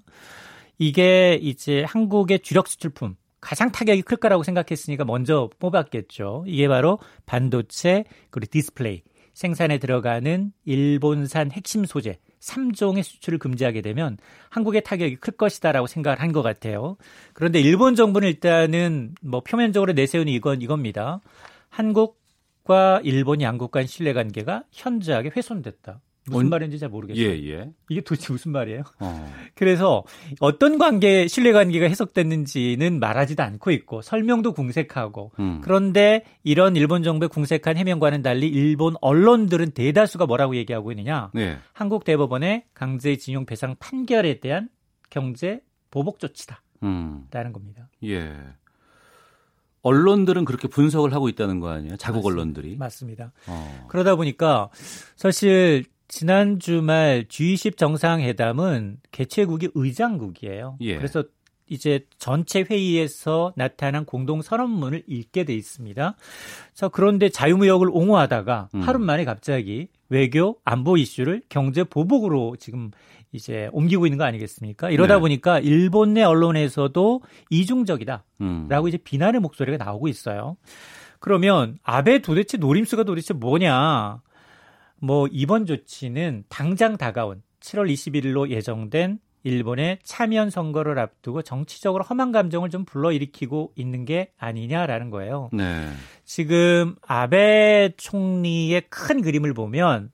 이게 0.77 1.35
이제 1.41 1.83
한국의 1.83 2.39
주력 2.39 2.67
수출품 2.67 3.15
가장 3.41 3.71
타격이 3.71 4.01
클 4.01 4.17
거라고 4.17 4.43
생각했으니까 4.43 5.05
먼저 5.05 5.49
뽑았겠죠. 5.59 6.43
이게 6.47 6.67
바로 6.67 6.99
반도체 7.25 8.03
그리고 8.31 8.49
디스플레이 8.51 9.01
생산에 9.33 9.77
들어가는 9.77 10.51
일본산 10.65 11.51
핵심 11.51 11.85
소재 11.85 12.19
3종의 12.41 13.03
수출을 13.03 13.39
금지하게 13.39 13.81
되면 13.81 14.17
한국의 14.49 14.83
타격이 14.83 15.17
클 15.17 15.33
것이다라고 15.33 15.87
생각을 15.87 16.21
한 16.21 16.31
것 16.33 16.41
같아요. 16.41 16.97
그런데 17.33 17.59
일본 17.61 17.95
정부는 17.95 18.27
일단은 18.27 19.15
뭐 19.21 19.41
표면적으로 19.41 19.93
내세우는 19.93 20.31
이건 20.31 20.61
이겁니다. 20.61 21.21
한국과 21.69 23.01
일본 23.03 23.41
양국 23.41 23.71
간 23.71 23.85
신뢰 23.87 24.13
관계가 24.13 24.63
현저하게 24.71 25.31
훼손됐다. 25.35 26.01
무슨 26.29 26.47
어, 26.47 26.49
말인지 26.49 26.79
잘 26.79 26.89
모르겠어요. 26.89 27.23
예, 27.23 27.49
예. 27.49 27.71
이게 27.89 28.01
도대체 28.01 28.31
무슨 28.31 28.51
말이에요? 28.51 28.83
어. 28.99 29.33
그래서 29.55 30.03
어떤 30.39 30.77
관계, 30.77 31.27
신뢰 31.27 31.51
관계가 31.51 31.87
해석됐는지는 31.87 32.99
말하지도 32.99 33.43
않고 33.43 33.71
있고 33.71 34.01
설명도 34.01 34.53
궁색하고 34.53 35.31
음. 35.39 35.61
그런데 35.63 36.23
이런 36.43 36.75
일본 36.75 37.03
정부의 37.03 37.29
궁색한 37.29 37.77
해명과는 37.77 38.21
달리 38.21 38.47
일본 38.47 38.95
언론들은 39.01 39.71
대다수가 39.71 40.25
뭐라고 40.25 40.55
얘기하고 40.55 40.91
있느냐? 40.91 41.31
네. 41.33 41.57
한국 41.73 42.03
대법원의 42.03 42.65
강제징용 42.73 43.45
배상 43.45 43.75
판결에 43.79 44.39
대한 44.39 44.69
경제 45.09 45.61
보복 45.91 46.19
조치다. 46.19 46.61
음. 46.83 47.25
라는 47.31 47.51
겁니다. 47.51 47.89
예. 48.05 48.33
언론들은 49.81 50.45
그렇게 50.45 50.67
분석을 50.67 51.13
하고 51.13 51.29
있다는 51.29 51.59
거 51.59 51.69
아니에요? 51.69 51.95
자국 51.97 52.17
맞습니다. 52.19 52.27
언론들이. 52.27 52.75
맞습니다. 52.77 53.31
어. 53.47 53.85
그러다 53.87 54.15
보니까 54.15 54.69
사실 55.15 55.85
지난 56.09 56.59
주말 56.59 57.25
G20 57.29 57.77
정상회담은 57.77 58.97
개최국이 59.11 59.69
의장국이에요. 59.75 60.77
예. 60.81 60.97
그래서 60.97 61.23
이제 61.67 62.05
전체 62.17 62.65
회의에서 62.67 63.53
나타난 63.55 64.05
공동 64.05 64.41
선언문을 64.41 65.03
읽게 65.05 65.43
돼 65.45 65.53
있습니다. 65.53 66.15
자, 66.73 66.87
그런데 66.87 67.29
자유무역을 67.29 67.89
옹호하다가 67.91 68.69
음. 68.73 68.81
하루 68.81 68.97
만에 68.97 69.23
갑자기 69.23 69.87
외교 70.09 70.57
안보 70.65 70.97
이슈를 70.97 71.43
경제 71.47 71.83
보복으로 71.83 72.55
지금 72.57 72.89
이제 73.31 73.69
옮기고 73.71 74.07
있는 74.07 74.17
거 74.17 74.23
아니겠습니까? 74.23 74.89
이러다 74.89 75.15
네. 75.15 75.19
보니까 75.19 75.59
일본 75.59 76.15
내 76.15 76.23
언론에서도 76.23 77.21
이중적이다라고 77.51 78.23
음. 78.41 78.87
이제 78.87 78.97
비난의 78.97 79.41
목소리가 79.41 79.77
나오고 79.77 80.07
있어요. 80.07 80.57
그러면 81.19 81.77
아베 81.83 82.19
도대체 82.19 82.57
노림수가 82.57 83.03
도대체 83.03 83.35
뭐냐? 83.35 84.21
뭐 85.01 85.27
이번 85.31 85.65
조치는 85.65 86.45
당장 86.49 86.97
다가온 86.97 87.41
7월 87.61 87.91
21일로 87.91 88.49
예정된 88.49 89.19
일본의 89.43 89.99
참여연 90.03 90.49
선거를 90.49 90.99
앞두고 90.99 91.43
정치적으로 91.43 92.03
험한 92.03 92.31
감정을 92.31 92.69
좀 92.69 92.83
불러일으키고 92.83 93.73
있는 93.75 94.05
게 94.05 94.31
아니냐라는 94.37 95.09
거예요. 95.09 95.49
네. 95.53 95.89
지금 96.25 96.95
아베 97.07 97.91
총리의 97.95 98.83
큰 98.89 99.21
그림을 99.21 99.53
보면 99.53 100.11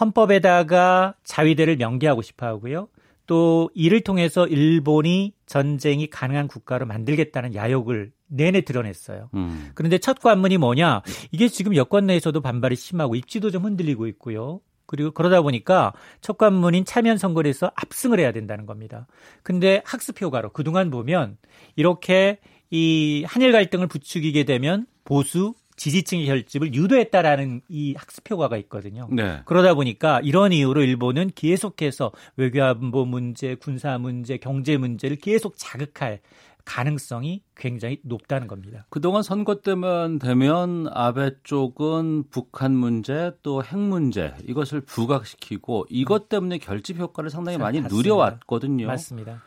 헌법에다가 0.00 1.14
자위대를 1.24 1.76
명기하고 1.76 2.22
싶어 2.22 2.46
하고요. 2.46 2.88
또 3.26 3.70
이를 3.74 4.00
통해서 4.00 4.46
일본이 4.46 5.32
전쟁이 5.46 6.08
가능한 6.08 6.48
국가로 6.48 6.86
만들겠다는 6.86 7.54
야욕을 7.54 8.12
내내 8.28 8.62
드러냈어요. 8.62 9.30
음. 9.34 9.70
그런데 9.74 9.98
첫 9.98 10.20
관문이 10.20 10.58
뭐냐? 10.58 11.02
이게 11.32 11.48
지금 11.48 11.76
여권 11.76 12.06
내에서도 12.06 12.40
반발이 12.40 12.76
심하고 12.76 13.14
입지도 13.14 13.50
좀 13.50 13.64
흔들리고 13.64 14.06
있고요. 14.08 14.60
그리고 14.86 15.10
그러다 15.10 15.42
보니까 15.42 15.92
첫 16.20 16.38
관문인 16.38 16.84
참여 16.84 17.16
선거에서 17.16 17.72
압승을 17.74 18.20
해야 18.20 18.32
된다는 18.32 18.66
겁니다. 18.66 19.06
근데 19.42 19.82
학습 19.84 20.20
효과로 20.20 20.50
그동안 20.50 20.90
보면 20.90 21.36
이렇게 21.74 22.38
이 22.70 23.24
한일 23.26 23.52
갈등을 23.52 23.88
부추기게 23.88 24.44
되면 24.44 24.86
보수 25.04 25.54
지지층의 25.76 26.26
결집을 26.26 26.74
유도했다라는 26.74 27.62
이 27.68 27.94
학습 27.96 28.30
효과가 28.30 28.56
있거든요. 28.58 29.08
네. 29.10 29.40
그러다 29.44 29.74
보니까 29.74 30.20
이런 30.22 30.52
이유로 30.52 30.82
일본은 30.82 31.30
계속해서 31.34 32.12
외교안보 32.36 33.04
문제, 33.04 33.54
군사 33.54 33.98
문제, 33.98 34.38
경제 34.38 34.76
문제를 34.76 35.16
계속 35.16 35.54
자극할 35.56 36.20
가능성이 36.64 37.42
굉장히 37.56 37.98
높다는 38.02 38.48
겁니다. 38.48 38.86
그동안 38.90 39.22
선거 39.22 39.60
때만 39.60 40.18
되면 40.18 40.88
아베 40.92 41.30
쪽은 41.44 42.24
북한 42.30 42.72
문제 42.74 43.30
또 43.42 43.62
핵 43.62 43.78
문제 43.78 44.34
이것을 44.48 44.80
부각시키고 44.80 45.86
이것 45.90 46.28
때문에 46.28 46.58
결집 46.58 46.98
효과를 46.98 47.30
상당히 47.30 47.56
많이 47.58 47.80
맞습니다. 47.80 47.96
누려왔거든요. 47.96 48.88
맞습니다. 48.88 49.42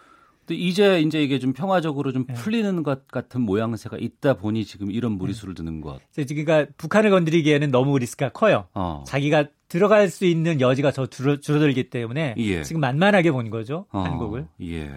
또 0.49 0.55
이제 0.55 0.99
이제 0.99 1.21
이게 1.21 1.37
좀 1.37 1.53
평화적으로 1.53 2.11
좀 2.11 2.25
네. 2.25 2.33
풀리는 2.33 2.81
것 2.81 3.07
같은 3.07 3.41
모양새가 3.41 3.97
있다 3.99 4.33
보니 4.33 4.65
지금 4.65 4.89
이런 4.89 5.11
무리수를 5.11 5.53
드는 5.53 5.79
것. 5.79 5.99
그러니까 6.15 6.65
북한을 6.75 7.11
건드리기에는 7.11 7.69
너무 7.69 7.99
리스크가 7.99 8.31
커요. 8.31 8.65
어. 8.73 9.03
자기가 9.05 9.45
들어갈 9.67 10.09
수 10.09 10.25
있는 10.25 10.59
여지가 10.59 10.89
더 10.91 11.05
줄어, 11.05 11.39
줄어들기 11.39 11.91
때문에 11.91 12.33
예. 12.37 12.63
지금 12.63 12.81
만만하게 12.81 13.31
본 13.31 13.51
거죠 13.51 13.85
어. 13.91 13.99
한국을. 13.99 14.47
예. 14.63 14.89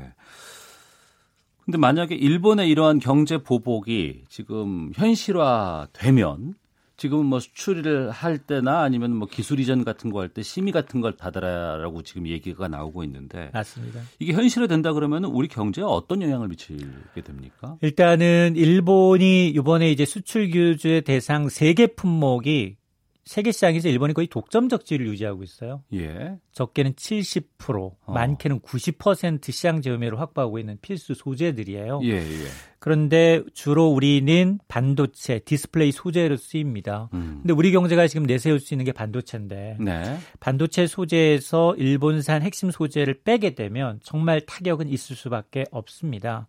근데 1.66 1.76
만약에 1.76 2.14
일본의 2.14 2.70
이러한 2.70 2.98
경제 2.98 3.36
보복이 3.36 4.24
지금 4.30 4.90
현실화되면 4.94 6.54
지금 7.02 7.26
뭐 7.26 7.40
수출을 7.40 8.12
할 8.12 8.38
때나 8.38 8.82
아니면 8.82 9.16
뭐 9.16 9.26
기술 9.26 9.58
이전 9.58 9.82
같은 9.84 10.10
거 10.12 10.20
할 10.20 10.28
때 10.28 10.40
심의 10.44 10.70
같은 10.72 11.00
걸 11.00 11.16
받아라라고 11.16 12.02
지금 12.02 12.28
얘기가 12.28 12.68
나오고 12.68 13.02
있는데 13.02 13.50
맞습니다. 13.52 13.98
이게 14.20 14.32
현실화 14.32 14.68
된다 14.68 14.92
그러면 14.92 15.24
우리 15.24 15.48
경제에 15.48 15.82
어떤 15.84 16.22
영향을 16.22 16.46
미치게 16.46 17.22
됩니까? 17.24 17.76
일단은 17.80 18.54
일본이 18.54 19.48
이번에 19.48 19.90
이제 19.90 20.04
수출 20.04 20.48
규제 20.50 21.00
대상 21.00 21.48
세 21.48 21.64
개 21.64 21.88
품목이 21.88 22.76
세계 23.24 23.52
시장에서 23.52 23.88
일본이 23.88 24.14
거의 24.14 24.26
독점적 24.26 24.84
지위를 24.84 25.06
유지하고 25.06 25.44
있어요. 25.44 25.82
예. 25.94 26.36
적게는 26.50 26.94
70%, 26.94 27.92
어. 28.04 28.12
많게는 28.12 28.60
90% 28.60 29.52
시장 29.52 29.80
점유율을 29.80 30.18
확보하고 30.18 30.58
있는 30.58 30.76
필수 30.82 31.14
소재들이에요. 31.14 32.00
예, 32.02 32.16
예. 32.16 32.46
그런데 32.80 33.42
주로 33.54 33.86
우리는 33.86 34.58
반도체, 34.66 35.38
디스플레이 35.38 35.92
소재로 35.92 36.36
쓰입니다. 36.36 37.10
음. 37.14 37.38
근데 37.42 37.52
우리 37.52 37.70
경제가 37.70 38.08
지금 38.08 38.26
내세울 38.26 38.58
수 38.58 38.74
있는 38.74 38.84
게 38.84 38.90
반도체인데 38.90 39.76
네. 39.78 40.18
반도체 40.40 40.88
소재에서 40.88 41.76
일본산 41.76 42.42
핵심 42.42 42.72
소재를 42.72 43.20
빼게 43.22 43.54
되면 43.54 44.00
정말 44.02 44.40
타격은 44.40 44.88
있을 44.88 45.14
수밖에 45.14 45.64
없습니다. 45.70 46.48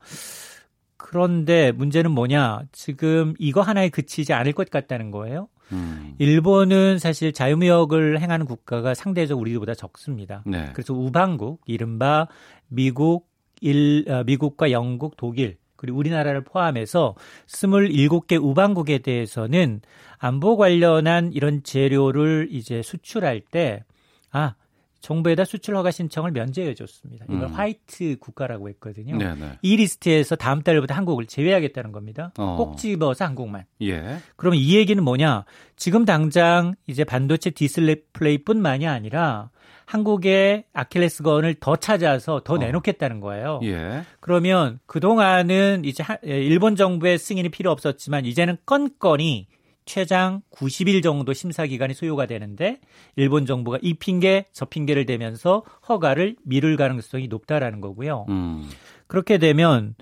그런데 0.98 1.72
문제는 1.72 2.12
뭐냐? 2.12 2.64
지금 2.72 3.36
이거 3.38 3.62
하나에 3.62 3.90
그치지 3.90 4.34
않을 4.34 4.54
것 4.54 4.72
같다는 4.72 5.12
거예요. 5.12 5.50
음. 5.72 6.16
일본은 6.20 7.00
사실 7.00 7.32
자유무역을 7.34 8.20
행하는 8.20 8.46
국가가 8.46 8.94
상대적으로 8.94 9.50
우리보다 9.50 9.74
적습니다. 9.74 10.44
네. 10.46 10.70
그래서 10.74 10.94
우방국, 10.94 11.62
이른바 11.66 12.28
미국, 12.68 13.30
일, 13.62 14.06
어, 14.10 14.24
미국과 14.24 14.72
영국, 14.72 15.16
독일, 15.18 15.58
그리고 15.76 15.98
우리나라를 15.98 16.44
포함해서 16.44 17.16
27개 17.48 18.42
우방국에 18.42 19.00
대해서는 19.00 19.82
안보 20.18 20.56
관련한 20.56 21.34
이런 21.34 21.64
재료를 21.64 22.48
이제 22.52 22.82
수출할 22.82 23.42
때, 23.42 23.84
아, 24.32 24.56
정부에다 25.04 25.44
수출 25.44 25.76
허가 25.76 25.92
신청을 25.92 26.32
면제해 26.32 26.74
줬습니다. 26.74 27.26
이걸 27.30 27.44
음. 27.44 27.54
화이트 27.54 28.16
국가라고 28.20 28.70
했거든요. 28.70 29.18
네네. 29.18 29.36
네. 29.36 29.60
이 29.62 29.76
리스트에서 29.76 30.38
다음 30.38 30.62
달부터 30.62 30.94
한국을 30.94 31.26
제외하겠다는 31.28 31.92
겁니다. 31.92 32.32
어. 32.38 32.56
꼭 32.58 32.78
집어서 32.78 33.26
한국만. 33.26 33.66
예. 33.82 34.20
그러면 34.38 34.60
이 34.60 34.76
얘기는 34.78 35.04
뭐냐? 35.04 35.44
지금 35.76 36.06
당장 36.06 36.76
이제 36.88 37.04
반도체 37.04 37.50
디스플레이뿐만이 37.50 38.88
아니라 38.88 39.50
한국의 39.86 40.64
아킬레스건을 40.72 41.56
더 41.60 41.76
찾아서 41.76 42.40
더 42.46 42.54
어. 42.54 42.58
내놓겠다는 42.58 43.20
거예요. 43.20 43.60
예. 43.64 44.04
그러면 44.22 44.80
그동안은 44.86 45.84
이제 45.84 46.06
일본 46.24 46.78
정부의 46.78 47.18
승인이 47.18 47.50
필요 47.50 47.72
없었지만 47.72 48.26
이제는 48.26 48.56
건건이 48.66 49.48
최장 49.86 50.42
90일 50.52 51.04
정도 51.04 51.34
심사 51.34 51.66
기간이 51.66 51.94
소요가 51.94 52.26
되는데 52.26 52.80
일본 53.16 53.46
정부가 53.46 53.80
이 53.82 53.94
핑계 53.94 54.46
저 54.52 54.66
핑계를 54.66 55.06
대면서 55.06 55.64
허가를 55.88 56.36
미룰 56.44 56.78
가능성이 56.78 57.28
높다라는 57.28 57.82
거고요. 57.82 58.26
음. 58.30 58.70
그렇게 59.08 59.38
되면 59.38 59.96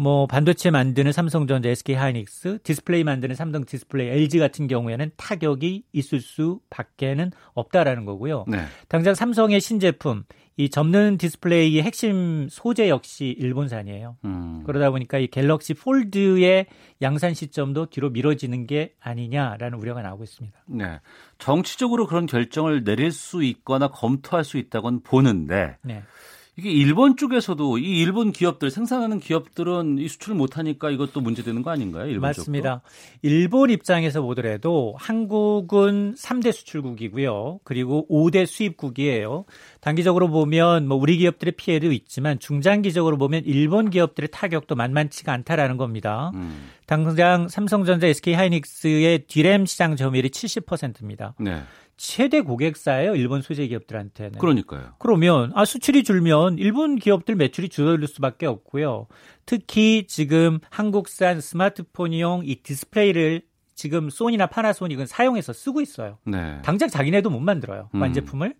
뭐 0.00 0.28
반도체 0.28 0.70
만드는 0.70 1.10
삼성전자, 1.10 1.68
SK 1.68 1.96
하이닉스, 1.96 2.60
디스플레이 2.62 3.02
만드는 3.02 3.34
삼성 3.34 3.64
디스플레이, 3.64 4.08
LG 4.08 4.38
같은 4.38 4.68
경우에는 4.68 5.10
타격이 5.16 5.82
있을 5.92 6.20
수밖에는 6.20 7.32
없다라는 7.54 8.04
거고요. 8.04 8.44
네. 8.46 8.64
당장 8.86 9.16
삼성의 9.16 9.60
신제품 9.60 10.22
이 10.56 10.70
접는 10.70 11.18
디스플레이의 11.18 11.82
핵심 11.82 12.48
소재 12.48 12.88
역시 12.88 13.34
일본산이에요. 13.38 14.16
음. 14.24 14.62
그러다 14.64 14.90
보니까 14.90 15.18
이 15.18 15.26
갤럭시 15.26 15.74
폴드의 15.74 16.66
양산 17.02 17.34
시점도 17.34 17.86
뒤로 17.86 18.10
미뤄지는 18.10 18.68
게 18.68 18.94
아니냐라는 19.00 19.78
우려가 19.78 20.02
나오고 20.02 20.22
있습니다. 20.22 20.58
네. 20.66 21.00
정치적으로 21.38 22.06
그런 22.06 22.26
결정을 22.26 22.84
내릴 22.84 23.10
수 23.10 23.42
있거나 23.42 23.88
검토할 23.88 24.44
수 24.44 24.58
있다고는 24.58 25.02
보는데 25.02 25.76
네. 25.82 26.02
이게 26.58 26.72
일본 26.72 27.16
쪽에서도 27.16 27.78
이 27.78 28.00
일본 28.00 28.32
기업들 28.32 28.72
생산하는 28.72 29.20
기업들은 29.20 29.98
이 29.98 30.08
수출을 30.08 30.34
못 30.34 30.58
하니까 30.58 30.90
이것도 30.90 31.20
문제되는 31.20 31.62
거 31.62 31.70
아닌가요? 31.70 32.06
일본 32.06 32.22
맞습니다. 32.22 32.82
쪽도? 32.82 32.88
일본 33.22 33.70
입장에서 33.70 34.22
보더라도 34.22 34.96
한국은 34.98 36.16
3대 36.16 36.50
수출국이고요. 36.50 37.60
그리고 37.62 38.08
5대 38.10 38.44
수입국이에요. 38.44 39.44
단기적으로 39.80 40.26
보면 40.26 40.88
뭐 40.88 40.98
우리 40.98 41.18
기업들의 41.18 41.52
피해도 41.52 41.92
있지만 41.92 42.40
중장기적으로 42.40 43.18
보면 43.18 43.42
일본 43.44 43.88
기업들의 43.88 44.28
타격도 44.32 44.74
만만치가 44.74 45.32
않다라는 45.32 45.76
겁니다. 45.76 46.32
음. 46.34 46.70
당장 46.86 47.46
삼성전자, 47.46 48.08
SK 48.08 48.34
하이닉스의 48.34 49.26
디램 49.28 49.64
시장 49.64 49.94
점유율이 49.94 50.30
70%입니다. 50.30 51.34
네. 51.38 51.62
최대 51.98 52.40
고객사예요. 52.40 53.16
일본 53.16 53.42
소재 53.42 53.66
기업들한테는. 53.66 54.38
그러니까요. 54.38 54.94
그러면 54.98 55.52
아 55.54 55.64
수출이 55.66 56.04
줄면 56.04 56.58
일본 56.58 56.96
기업들 56.96 57.34
매출이 57.34 57.68
줄어들 57.68 58.06
수밖에 58.06 58.46
없고요. 58.46 59.08
특히 59.44 60.06
지금 60.06 60.60
한국산 60.70 61.40
스마트폰용 61.40 62.42
이 62.44 62.56
디스플레이를 62.62 63.42
지금 63.74 64.10
소니나 64.10 64.46
파나소닉은 64.46 65.06
사용해서 65.06 65.52
쓰고 65.52 65.80
있어요. 65.80 66.18
네. 66.24 66.60
당장 66.62 66.88
자기네도 66.88 67.30
못 67.30 67.40
만들어요. 67.40 67.90
완제품을. 67.92 68.48
음. 68.48 68.54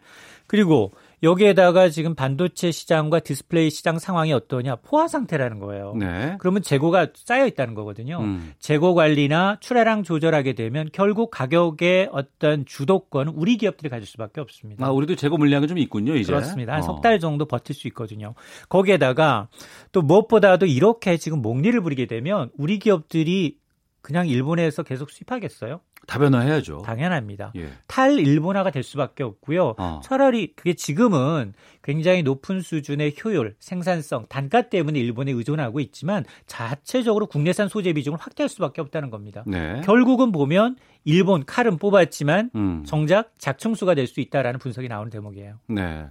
그리고 0.47 0.93
여기에다가 1.23 1.89
지금 1.89 2.15
반도체 2.15 2.71
시장과 2.71 3.21
디스플레이 3.21 3.71
시장 3.71 3.99
상황이 3.99 4.33
어떠냐 4.33 4.77
포화 4.77 5.09
상태라는 5.09 5.59
거예요. 5.59 5.95
네. 5.99 6.37
그러면 6.39 6.63
재고가 6.63 7.09
쌓여 7.15 7.47
있다는 7.47 7.75
거거든요. 7.75 8.21
음. 8.21 8.53
재고 8.59 8.95
관리나 8.95 9.59
출하량 9.61 10.03
조절하게 10.05 10.55
되면 10.55 10.89
결국 10.93 11.31
가격의 11.31 12.11
어떤 12.13 12.65
주도권은 12.65 13.33
우리 13.35 13.57
기업들이 13.57 13.89
가질 13.89 14.07
수밖에 14.07 14.41
없습니다. 14.41 14.87
아, 14.87 14.91
우리도 14.91 15.17
재고 15.17 15.37
물량이 15.37 15.67
좀 15.67 15.79
있군요, 15.79 16.15
이제. 16.15 16.33
그렇습니다. 16.33 16.75
한 16.75 16.83
석달 16.83 17.15
어. 17.15 17.19
정도 17.19 17.47
버틸 17.47 17.75
수 17.75 17.89
있거든요. 17.89 18.35
거기에다가 18.69 19.49
또 19.93 20.03
무엇보다도 20.03 20.67
이렇게 20.67 21.17
지금 21.17 21.43
몽니를 21.43 21.81
부리게 21.81 22.07
되면 22.07 22.51
우리 22.57 22.79
기업들이 22.79 23.59
그냥 24.01 24.29
일본에서 24.29 24.83
계속 24.85 25.11
수입하겠어요? 25.11 25.81
다변화해야죠. 26.09 26.83
당연합니다. 26.85 27.53
예. 27.57 27.69
탈 27.87 28.19
일본화가 28.19 28.71
될 28.71 28.83
수밖에 28.83 29.23
없고요. 29.23 29.75
어. 29.79 30.01
차라리 30.03 30.55
그게 30.57 30.75
지금은 30.75 31.53
굉장히 31.89 32.23
높은 32.23 32.61
수준의 32.61 33.15
효율, 33.25 33.55
생산성, 33.61 34.27
단가 34.29 34.61
때문에 34.69 35.01
일본에 35.01 35.33
의존하고 35.33 35.81
있지만 35.81 36.23
자체적으로 36.47 37.25
국내산 37.27 37.69
소재 37.71 37.95
비중을 37.95 38.19
확대할 38.21 38.51
수밖에 38.51 38.83
없다는 38.83 39.09
겁니다. 39.09 39.43
네. 39.47 39.81
결국은 39.87 40.31
보면 40.31 40.77
일본 41.07 41.47
칼은 41.47 41.79
뽑았지만 41.79 42.51
음. 42.55 42.85
정작 42.87 43.33
작충수가 43.39 43.95
될 43.95 44.07
수 44.07 44.21
있다라는 44.21 44.59
분석이 44.59 44.87
나오는 44.89 45.09
대목이에요. 45.09 45.55
네. 45.69 46.05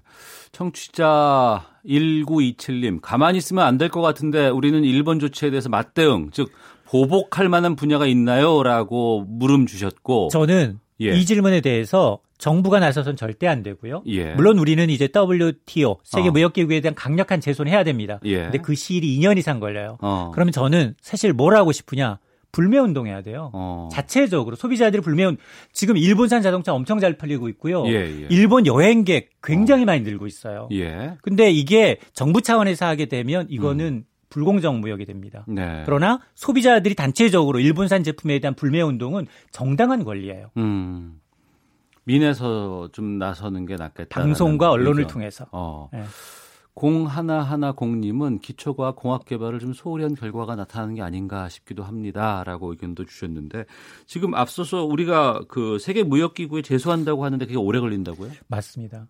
청취자 0.51 1.63
1927님, 1.85 2.99
가만히 3.01 3.37
있으면 3.37 3.63
안 3.65 3.77
될 3.77 3.89
것 3.89 4.01
같은데 4.01 4.47
우리는 4.47 4.83
일본 4.83 5.19
조치에 5.19 5.51
대해서 5.51 5.69
맞대응, 5.69 6.29
즉 6.31 6.51
보복할 6.85 7.49
만한 7.49 7.75
분야가 7.75 8.07
있나요? 8.07 8.63
라고 8.63 9.25
물음 9.27 9.67
주셨고 9.67 10.29
저는 10.31 10.79
예. 11.01 11.15
이 11.15 11.25
질문에 11.25 11.61
대해서 11.61 12.17
정부가 12.37 12.79
나서선 12.79 13.15
절대 13.15 13.47
안 13.47 13.63
되고요. 13.63 14.03
예. 14.07 14.33
물론 14.33 14.59
우리는 14.59 14.89
이제 14.89 15.09
WTO 15.13 15.99
세계 16.03 16.29
어. 16.29 16.31
무역 16.31 16.53
기구에 16.53 16.81
대한 16.81 16.95
강력한 16.95 17.41
제소는 17.41 17.71
해야 17.71 17.83
됩니다. 17.83 18.19
예. 18.25 18.43
근데 18.43 18.59
그 18.59 18.75
시일이 18.75 19.19
2년 19.19 19.37
이상 19.37 19.59
걸려요. 19.59 19.97
어. 20.01 20.31
그러면 20.33 20.51
저는 20.51 20.95
사실 21.01 21.33
뭘 21.33 21.55
하고 21.55 21.71
싶으냐? 21.71 22.19
불매 22.51 22.77
운동해야 22.77 23.21
돼요. 23.21 23.51
어. 23.53 23.89
자체적으로 23.91 24.55
소비자들이 24.55 25.01
불매 25.01 25.25
운 25.25 25.37
지금 25.73 25.97
일본산 25.97 26.41
자동차 26.41 26.73
엄청 26.73 26.99
잘 26.99 27.17
팔리고 27.17 27.49
있고요. 27.49 27.85
예, 27.87 27.93
예. 27.93 28.27
일본 28.29 28.65
여행객 28.65 29.29
굉장히 29.43 29.83
어. 29.83 29.85
많이 29.85 30.01
늘고 30.01 30.27
있어요. 30.27 30.69
예. 30.71 31.15
근데 31.21 31.51
이게 31.51 31.97
정부 32.13 32.41
차원에서 32.41 32.85
하게 32.85 33.05
되면 33.05 33.47
이거는 33.49 33.85
음. 33.85 34.03
불공정 34.29 34.81
무역이 34.81 35.05
됩니다. 35.05 35.45
네. 35.47 35.83
그러나 35.85 36.19
소비자들이 36.35 36.95
단체적으로 36.95 37.59
일본산 37.59 38.03
제품에 38.03 38.39
대한 38.39 38.55
불매 38.55 38.81
운동은 38.81 39.27
정당한 39.51 40.03
권리예요. 40.03 40.51
음. 40.57 41.19
민에서 42.07 42.87
좀 42.93 43.19
나서는 43.19 43.65
게 43.65 43.75
낫겠다. 43.75 44.21
방송과 44.21 44.71
언론을 44.71 45.01
의견. 45.01 45.13
통해서. 45.13 45.45
어. 45.51 45.89
네. 45.91 46.03
공 46.73 47.05
하나 47.05 47.41
하나 47.41 47.71
공님은 47.71 48.39
기초과학 48.39 48.95
공학 48.95 49.25
개발을 49.25 49.59
좀 49.59 49.73
소홀히 49.73 50.03
한 50.03 50.13
결과가 50.13 50.55
나타나는 50.55 50.95
게 50.95 51.01
아닌가 51.01 51.49
싶기도 51.49 51.83
합니다라고 51.83 52.69
의견도 52.69 53.05
주셨는데 53.05 53.65
지금 54.05 54.35
앞서서 54.35 54.85
우리가 54.85 55.41
그 55.47 55.79
세계 55.79 56.03
무역 56.03 56.35
기구에 56.35 56.61
제소한다고 56.61 57.25
하는데 57.25 57.43
그게 57.45 57.57
오래 57.57 57.79
걸린다고요? 57.79 58.31
맞습니다. 58.47 59.07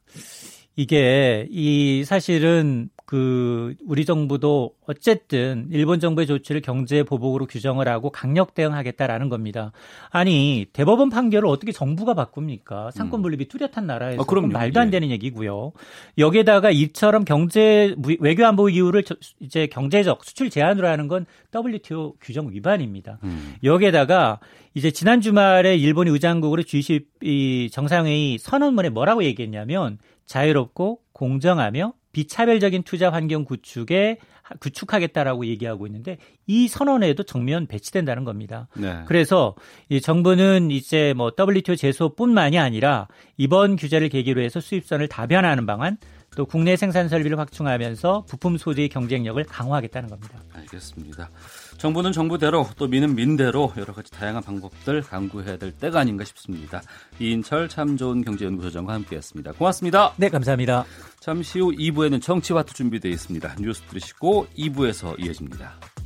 이게 0.78 1.48
이 1.50 2.04
사실은 2.06 2.90
그 3.08 3.74
우리 3.88 4.06
정부도 4.06 4.74
어쨌든 4.86 5.70
일본 5.72 6.00
정부의 6.02 6.28
조치를 6.28 6.62
경제 6.62 7.04
보복으로 7.04 7.48
규정을 7.48 7.88
하고 7.88 8.12
강력 8.12 8.54
대응하겠다라는 8.54 9.30
겁니다. 9.30 9.72
아니 10.10 10.66
대법원 10.74 11.10
판결을 11.10 11.48
어떻게 11.48 11.72
정부가 11.72 12.14
바꿉니까? 12.14 12.92
상권 12.92 13.22
음. 13.22 13.24
분립이 13.24 13.48
뚜렷한 13.48 13.88
나라에서 13.88 14.22
아, 14.22 14.42
말도 14.42 14.80
안 14.80 14.88
예. 14.88 14.92
되는 14.92 15.08
예. 15.08 15.14
얘기고요. 15.14 15.72
여기에다가 16.18 16.70
이처럼 16.70 17.24
경제 17.24 17.96
외교 18.20 18.46
안보 18.46 18.70
이유를 18.70 19.04
이제 19.40 19.68
경제적 19.68 20.26
수출 20.26 20.50
제한으로 20.50 20.88
하는 20.88 21.08
건 21.08 21.26
WTO 21.56 22.16
규정 22.22 22.52
위반입니다. 22.52 23.20
음. 23.24 23.56
여기에다가 23.64 24.40
이제 24.74 24.92
지난 24.92 25.22
주말에 25.22 25.76
일본이 25.78 26.12
의장국으로 26.12 26.62
G20 26.62 27.72
정상회의 27.72 28.38
선언문에 28.38 28.90
뭐라고 28.90 29.24
얘기했냐면 29.24 29.98
자유롭고 30.28 31.02
공정하며 31.14 31.94
비차별적인 32.12 32.84
투자 32.84 33.12
환경 33.12 33.44
구축에 33.44 34.18
구축하겠다라고 34.60 35.46
얘기하고 35.46 35.88
있는데 35.88 36.18
이 36.46 36.68
선언에도 36.68 37.24
정면 37.24 37.68
배치된다는 37.68 38.24
겁니다. 38.24 38.68
네. 38.76 39.04
그래서 39.06 39.56
이 39.90 40.00
정부는 40.00 40.72
이제 40.72 41.14
뭐 41.16 41.32
WTO 41.38 41.76
제소뿐만이 41.76 42.58
아니라 42.58 43.08
이번 43.36 43.76
규제를 43.76 44.10
계기로 44.10 44.42
해서 44.42 44.60
수입선을 44.60 45.10
다변화하는 45.10 45.66
방안 45.66 45.98
또 46.36 46.46
국내 46.46 46.76
생산 46.76 47.10
설비를 47.10 47.38
확충하면서 47.40 48.26
부품 48.28 48.58
소재의 48.58 48.90
경쟁력을 48.90 49.44
강화하겠다는 49.44 50.10
겁니다. 50.10 50.40
알겠습니다. 50.54 51.30
정부는 51.78 52.12
정부대로 52.12 52.68
또 52.78 52.88
민은 52.88 53.16
민대로 53.16 53.72
여러 53.78 53.94
가지 53.94 54.12
다양한 54.12 54.44
방법들 54.44 55.02
강구해야 55.02 55.58
될 55.58 55.72
때가 55.72 56.00
아닌가 56.00 56.24
싶습니다. 56.26 56.82
이인철 57.20 57.70
참 57.70 57.98
좋은 57.98 58.24
경제연구소장과 58.24 58.94
함께했습니다. 58.94 59.54
고맙습니다. 59.54 60.14
네, 60.18 60.30
감사합니다. 60.30 60.86
잠시 61.20 61.60
후 61.60 61.72
2부에는 61.72 62.22
정치와투 62.22 62.74
준비되어 62.74 63.12
있습니다. 63.12 63.56
뉴스 63.60 63.82
들으시고 63.84 64.48
2부에서 64.58 65.24
이어집니다. 65.24 65.97